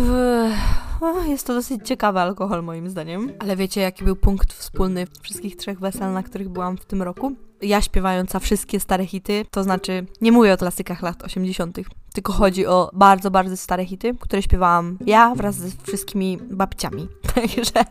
jest 1.27 1.47
to 1.47 1.55
dosyć 1.55 1.87
ciekawy 1.88 2.21
alkohol 2.21 2.62
moim 2.62 2.91
zdaniem. 2.91 3.33
Ale 3.38 3.57
wiecie, 3.57 3.81
jaki 3.81 4.05
był 4.05 4.17
punkt 4.17 4.53
wspólny 4.53 5.07
wszystkich 5.23 5.57
trzech 5.57 5.81
wesel, 5.81 6.12
na 6.12 6.23
których 6.23 6.49
byłam 6.49 6.77
w 6.77 6.85
tym 6.85 7.03
roku? 7.03 7.33
Ja 7.62 7.81
śpiewająca 7.81 8.38
wszystkie 8.38 8.81
stare 8.81 9.07
hity, 9.07 9.45
to 9.51 9.62
znaczy 9.62 10.07
nie 10.21 10.33
mówię 10.33 10.53
o 10.53 10.57
klasykach 10.57 11.03
lat 11.03 11.23
80., 11.23 11.79
tylko 12.12 12.33
chodzi 12.33 12.66
o 12.66 12.90
bardzo, 12.92 13.31
bardzo 13.31 13.57
stare 13.57 13.85
hity, 13.85 14.14
które 14.20 14.42
śpiewałam 14.42 14.98
ja 15.07 15.35
wraz 15.35 15.55
ze 15.55 15.68
wszystkimi 15.83 16.38
babciami. 16.51 17.09
Także 17.35 17.85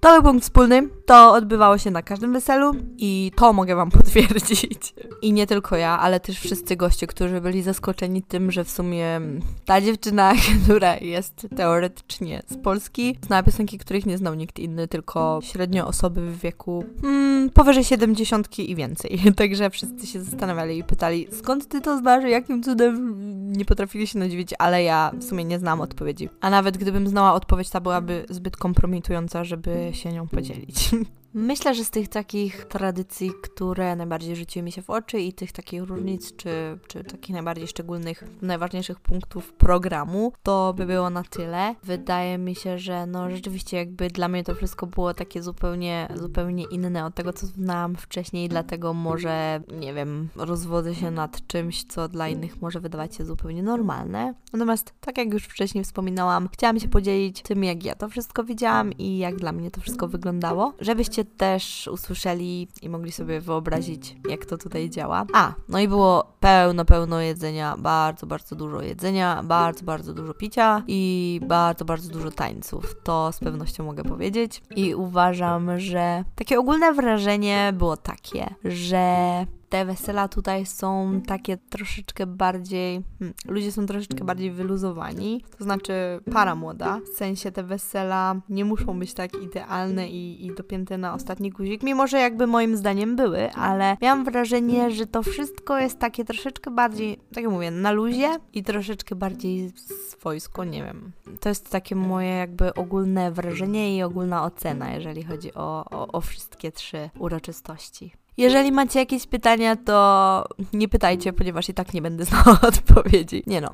to 0.00 0.14
był 0.14 0.22
punkt 0.22 0.44
wspólny. 0.44 0.88
To 1.06 1.32
odbywało 1.32 1.78
się 1.78 1.90
na 1.90 2.02
każdym 2.02 2.32
weselu 2.32 2.72
i 2.96 3.32
to 3.36 3.52
mogę 3.52 3.76
Wam 3.76 3.90
potwierdzić. 4.00 4.94
I 5.22 5.32
nie 5.32 5.46
tylko 5.46 5.76
ja, 5.76 5.98
ale 5.98 6.20
też 6.20 6.38
wszyscy 6.38 6.76
goście, 6.76 7.06
którzy 7.06 7.40
byli 7.40 7.62
zaskoczeni 7.62 8.22
tym, 8.22 8.50
że 8.50 8.64
w 8.64 8.70
sumie 8.70 9.20
ta 9.64 9.80
dziewczyna, 9.80 10.32
która 10.64 10.96
jest 10.96 11.46
teoretycznie 11.56 12.42
z 12.50 12.56
Polski, 12.56 13.18
zna 13.26 13.42
piosenki, 13.42 13.78
których 13.78 14.06
nie 14.06 14.18
znał 14.18 14.34
nikt 14.34 14.58
inny, 14.58 14.88
tylko 14.88 15.40
średnio 15.42 15.86
osoby 15.86 16.20
w 16.30 16.38
wieku 16.38 16.84
hmm, 17.02 17.50
powyżej 17.50 17.84
70 17.84 18.58
i 18.58 18.74
więcej. 18.74 19.20
Także 19.36 19.70
wszyscy 19.70 20.06
się 20.06 20.22
zastanawiali 20.22 20.78
i 20.78 20.84
pytali, 20.84 21.28
skąd 21.32 21.68
ty 21.68 21.80
to 21.80 21.98
znasz, 21.98 22.24
jakim 22.24 22.62
cudem 22.62 23.16
nie 23.60 23.64
potrafili 23.64 24.06
się 24.06 24.18
nadziwić, 24.18 24.54
ale 24.58 24.82
ja 24.82 25.12
w 25.18 25.24
sumie 25.24 25.44
nie 25.44 25.58
znam 25.58 25.80
odpowiedzi. 25.80 26.28
A 26.40 26.50
nawet 26.50 26.78
gdybym 26.78 27.08
znała 27.08 27.34
odpowiedź, 27.34 27.70
ta 27.70 27.80
byłaby 27.80 28.24
zbyt 28.30 28.56
kompromitująca, 28.56 29.44
żeby 29.44 29.90
się 29.92 30.12
nią 30.12 30.28
podzielić. 30.28 30.90
Myślę, 31.34 31.74
że 31.74 31.84
z 31.84 31.90
tych 31.90 32.08
takich 32.08 32.64
tradycji, 32.64 33.30
które 33.42 33.96
najbardziej 33.96 34.36
rzuciły 34.36 34.62
mi 34.62 34.72
się 34.72 34.82
w 34.82 34.90
oczy 34.90 35.20
i 35.20 35.32
tych 35.32 35.52
takich 35.52 35.82
różnic, 35.82 36.36
czy, 36.36 36.78
czy 36.88 37.04
takich 37.04 37.34
najbardziej 37.34 37.66
szczególnych, 37.66 38.24
najważniejszych 38.42 39.00
punktów 39.00 39.52
programu, 39.52 40.32
to 40.42 40.74
by 40.76 40.86
było 40.86 41.10
na 41.10 41.22
tyle. 41.22 41.74
Wydaje 41.82 42.38
mi 42.38 42.54
się, 42.54 42.78
że 42.78 43.06
no 43.06 43.30
rzeczywiście 43.30 43.76
jakby 43.76 44.08
dla 44.08 44.28
mnie 44.28 44.44
to 44.44 44.54
wszystko 44.54 44.86
było 44.86 45.14
takie 45.14 45.42
zupełnie, 45.42 46.08
zupełnie 46.14 46.64
inne 46.70 47.04
od 47.04 47.14
tego, 47.14 47.32
co 47.32 47.46
znałam 47.46 47.96
wcześniej, 47.96 48.48
dlatego 48.48 48.94
może, 48.94 49.60
nie 49.80 49.94
wiem, 49.94 50.28
rozwodzę 50.36 50.94
się 50.94 51.10
nad 51.10 51.46
czymś, 51.46 51.84
co 51.84 52.08
dla 52.08 52.28
innych 52.28 52.62
może 52.62 52.80
wydawać 52.80 53.14
się 53.16 53.24
zupełnie 53.24 53.62
normalne. 53.62 54.34
Natomiast, 54.52 54.94
tak 55.00 55.18
jak 55.18 55.32
już 55.32 55.44
wcześniej 55.44 55.84
wspominałam, 55.84 56.48
chciałam 56.52 56.80
się 56.80 56.88
podzielić 56.88 57.42
tym, 57.42 57.64
jak 57.64 57.84
ja 57.84 57.94
to 57.94 58.08
wszystko 58.08 58.44
widziałam 58.44 58.92
i 58.92 59.18
jak 59.18 59.36
dla 59.36 59.52
mnie 59.52 59.70
to 59.70 59.80
wszystko 59.80 60.08
wyglądało, 60.08 60.72
żebyście 60.80 61.19
żebyście 61.20 61.36
też 61.36 61.88
usłyszeli 61.92 62.68
i 62.82 62.88
mogli 62.88 63.12
sobie 63.12 63.40
wyobrazić, 63.40 64.16
jak 64.28 64.46
to 64.46 64.58
tutaj 64.58 64.90
działa. 64.90 65.26
A, 65.32 65.54
no 65.68 65.80
i 65.80 65.88
było 65.88 66.32
pełno, 66.40 66.84
pełno 66.84 67.20
jedzenia, 67.20 67.76
bardzo, 67.78 68.26
bardzo 68.26 68.56
dużo 68.56 68.82
jedzenia, 68.82 69.42
bardzo, 69.42 69.84
bardzo 69.84 70.12
dużo 70.14 70.34
picia 70.34 70.82
i 70.86 71.40
bardzo, 71.42 71.84
bardzo 71.84 72.12
dużo 72.12 72.30
tańców. 72.30 72.94
To 73.04 73.32
z 73.32 73.38
pewnością 73.38 73.84
mogę 73.84 74.02
powiedzieć. 74.04 74.62
I 74.76 74.94
uważam, 74.94 75.80
że 75.80 76.24
takie 76.34 76.58
ogólne 76.58 76.92
wrażenie 76.92 77.72
było 77.74 77.96
takie, 77.96 78.54
że 78.64 79.46
te 79.70 79.84
wesela 79.84 80.28
tutaj 80.28 80.66
są 80.66 81.20
takie 81.26 81.56
troszeczkę 81.56 82.26
bardziej, 82.26 83.02
hmm, 83.18 83.34
ludzie 83.48 83.72
są 83.72 83.86
troszeczkę 83.86 84.24
bardziej 84.24 84.50
wyluzowani, 84.50 85.44
to 85.58 85.64
znaczy 85.64 85.92
para 86.32 86.54
młoda, 86.54 87.00
w 87.14 87.16
sensie 87.16 87.52
te 87.52 87.62
wesela 87.62 88.34
nie 88.48 88.64
muszą 88.64 88.98
być 88.98 89.14
tak 89.14 89.42
idealne 89.42 90.08
i, 90.08 90.46
i 90.46 90.54
dopięte 90.54 90.98
na 90.98 91.14
ostatni 91.14 91.50
guzik, 91.50 91.82
mimo 91.82 92.06
że 92.06 92.18
jakby 92.18 92.46
moim 92.46 92.76
zdaniem 92.76 93.16
były, 93.16 93.52
ale 93.52 93.96
miałam 94.02 94.24
wrażenie, 94.24 94.90
że 94.90 95.06
to 95.06 95.22
wszystko 95.22 95.78
jest 95.78 95.98
takie 95.98 96.24
troszeczkę 96.24 96.70
bardziej, 96.70 97.16
tak 97.34 97.44
jak 97.44 97.52
mówię, 97.52 97.70
na 97.70 97.90
luzie 97.90 98.28
i 98.52 98.62
troszeczkę 98.62 99.14
bardziej 99.14 99.72
swojsko, 100.08 100.64
nie 100.64 100.84
wiem. 100.84 101.12
To 101.40 101.48
jest 101.48 101.70
takie 101.70 101.96
moje 101.96 102.28
jakby 102.28 102.74
ogólne 102.74 103.32
wrażenie 103.32 103.96
i 103.96 104.02
ogólna 104.02 104.44
ocena, 104.44 104.92
jeżeli 104.94 105.24
chodzi 105.24 105.54
o, 105.54 105.84
o, 105.90 106.06
o 106.12 106.20
wszystkie 106.20 106.72
trzy 106.72 107.10
uroczystości. 107.18 108.19
Jeżeli 108.36 108.72
macie 108.72 108.98
jakieś 108.98 109.26
pytania, 109.26 109.76
to 109.76 110.44
nie 110.72 110.88
pytajcie, 110.88 111.32
ponieważ 111.32 111.68
i 111.68 111.74
tak 111.74 111.94
nie 111.94 112.02
będę 112.02 112.24
znała 112.30 112.60
odpowiedzi. 112.68 113.42
Nie 113.46 113.60
no, 113.60 113.70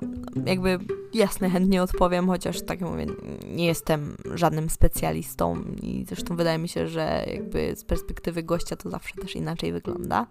jakby 0.46 0.78
jasne, 1.14 1.50
chętnie 1.50 1.82
odpowiem, 1.82 2.26
chociaż 2.26 2.62
tak 2.62 2.80
jak 2.80 2.90
mówię, 2.90 3.06
nie 3.46 3.66
jestem 3.66 4.16
żadnym 4.34 4.70
specjalistą 4.70 5.62
i 5.82 6.04
zresztą 6.08 6.36
wydaje 6.36 6.58
mi 6.58 6.68
się, 6.68 6.88
że 6.88 7.24
jakby 7.26 7.76
z 7.76 7.84
perspektywy 7.84 8.42
gościa 8.42 8.76
to 8.76 8.90
zawsze 8.90 9.14
też 9.14 9.36
inaczej 9.36 9.72
wygląda. 9.72 10.26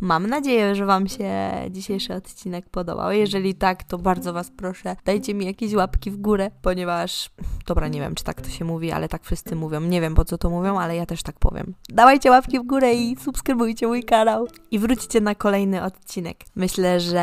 Mam 0.00 0.26
nadzieję, 0.26 0.74
że 0.74 0.86
Wam 0.86 1.08
się 1.08 1.52
dzisiejszy 1.70 2.14
odcinek 2.14 2.68
podobał. 2.70 3.12
Jeżeli 3.12 3.54
tak, 3.54 3.84
to 3.84 3.98
bardzo 3.98 4.32
Was 4.32 4.50
proszę, 4.56 4.96
dajcie 5.04 5.34
mi 5.34 5.46
jakieś 5.46 5.74
łapki 5.74 6.10
w 6.10 6.16
górę, 6.16 6.50
ponieważ, 6.62 7.30
dobra, 7.66 7.88
nie 7.88 8.00
wiem, 8.00 8.14
czy 8.14 8.24
tak 8.24 8.40
to 8.40 8.48
się 8.48 8.64
mówi, 8.64 8.92
ale 8.92 9.08
tak 9.08 9.24
wszyscy 9.24 9.56
mówią. 9.56 9.80
Nie 9.80 10.00
wiem, 10.00 10.14
po 10.14 10.24
co 10.24 10.38
to 10.38 10.50
mówią, 10.50 10.78
ale 10.78 10.96
ja 10.96 11.06
też 11.06 11.22
tak 11.22 11.38
powiem. 11.38 11.74
Dawajcie 11.88 12.30
łapki 12.30 12.60
w 12.60 12.62
górę 12.62 12.94
i 12.94 13.16
subskrybujcie 13.16 13.86
mój 13.86 14.04
kanał. 14.04 14.46
I 14.70 14.78
wróćcie 14.78 15.20
na 15.20 15.34
kolejny 15.34 15.82
odcinek. 15.82 16.36
Myślę, 16.56 17.00
że 17.00 17.20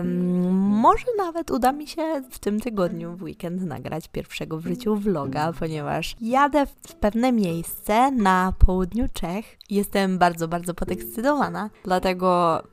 mm, 0.00 0.52
może 0.60 1.06
nawet 1.16 1.50
uda 1.50 1.72
mi 1.72 1.86
się 1.86 2.22
w 2.30 2.38
tym 2.38 2.60
tygodniu, 2.60 3.16
w 3.16 3.22
weekend, 3.22 3.62
nagrać 3.62 4.08
pierwszego 4.08 4.58
w 4.58 4.66
życiu 4.66 4.96
vloga, 4.96 5.52
ponieważ 5.52 6.16
jadę 6.20 6.66
w 6.66 6.94
pewne 6.94 7.32
miejsce 7.32 8.10
na 8.10 8.52
południu 8.58 9.06
Czech. 9.12 9.58
Jestem 9.70 10.18
bardzo, 10.18 10.48
bardzo 10.48 10.74
podekscytowana, 10.74 11.70
dlatego 11.84 12.13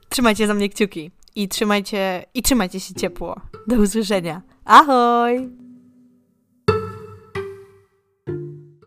Trzymajcie 0.10 0.48
za 0.48 0.54
mnie 0.54 0.70
kciuki 0.70 1.12
i 1.36 1.48
trzymajcie, 1.48 2.26
i 2.34 2.42
trzymajcie 2.42 2.80
się 2.80 2.94
ciepło. 2.94 3.42
Do 3.68 3.76
usłyszenia. 3.76 4.42
Ahoj! 4.66 5.61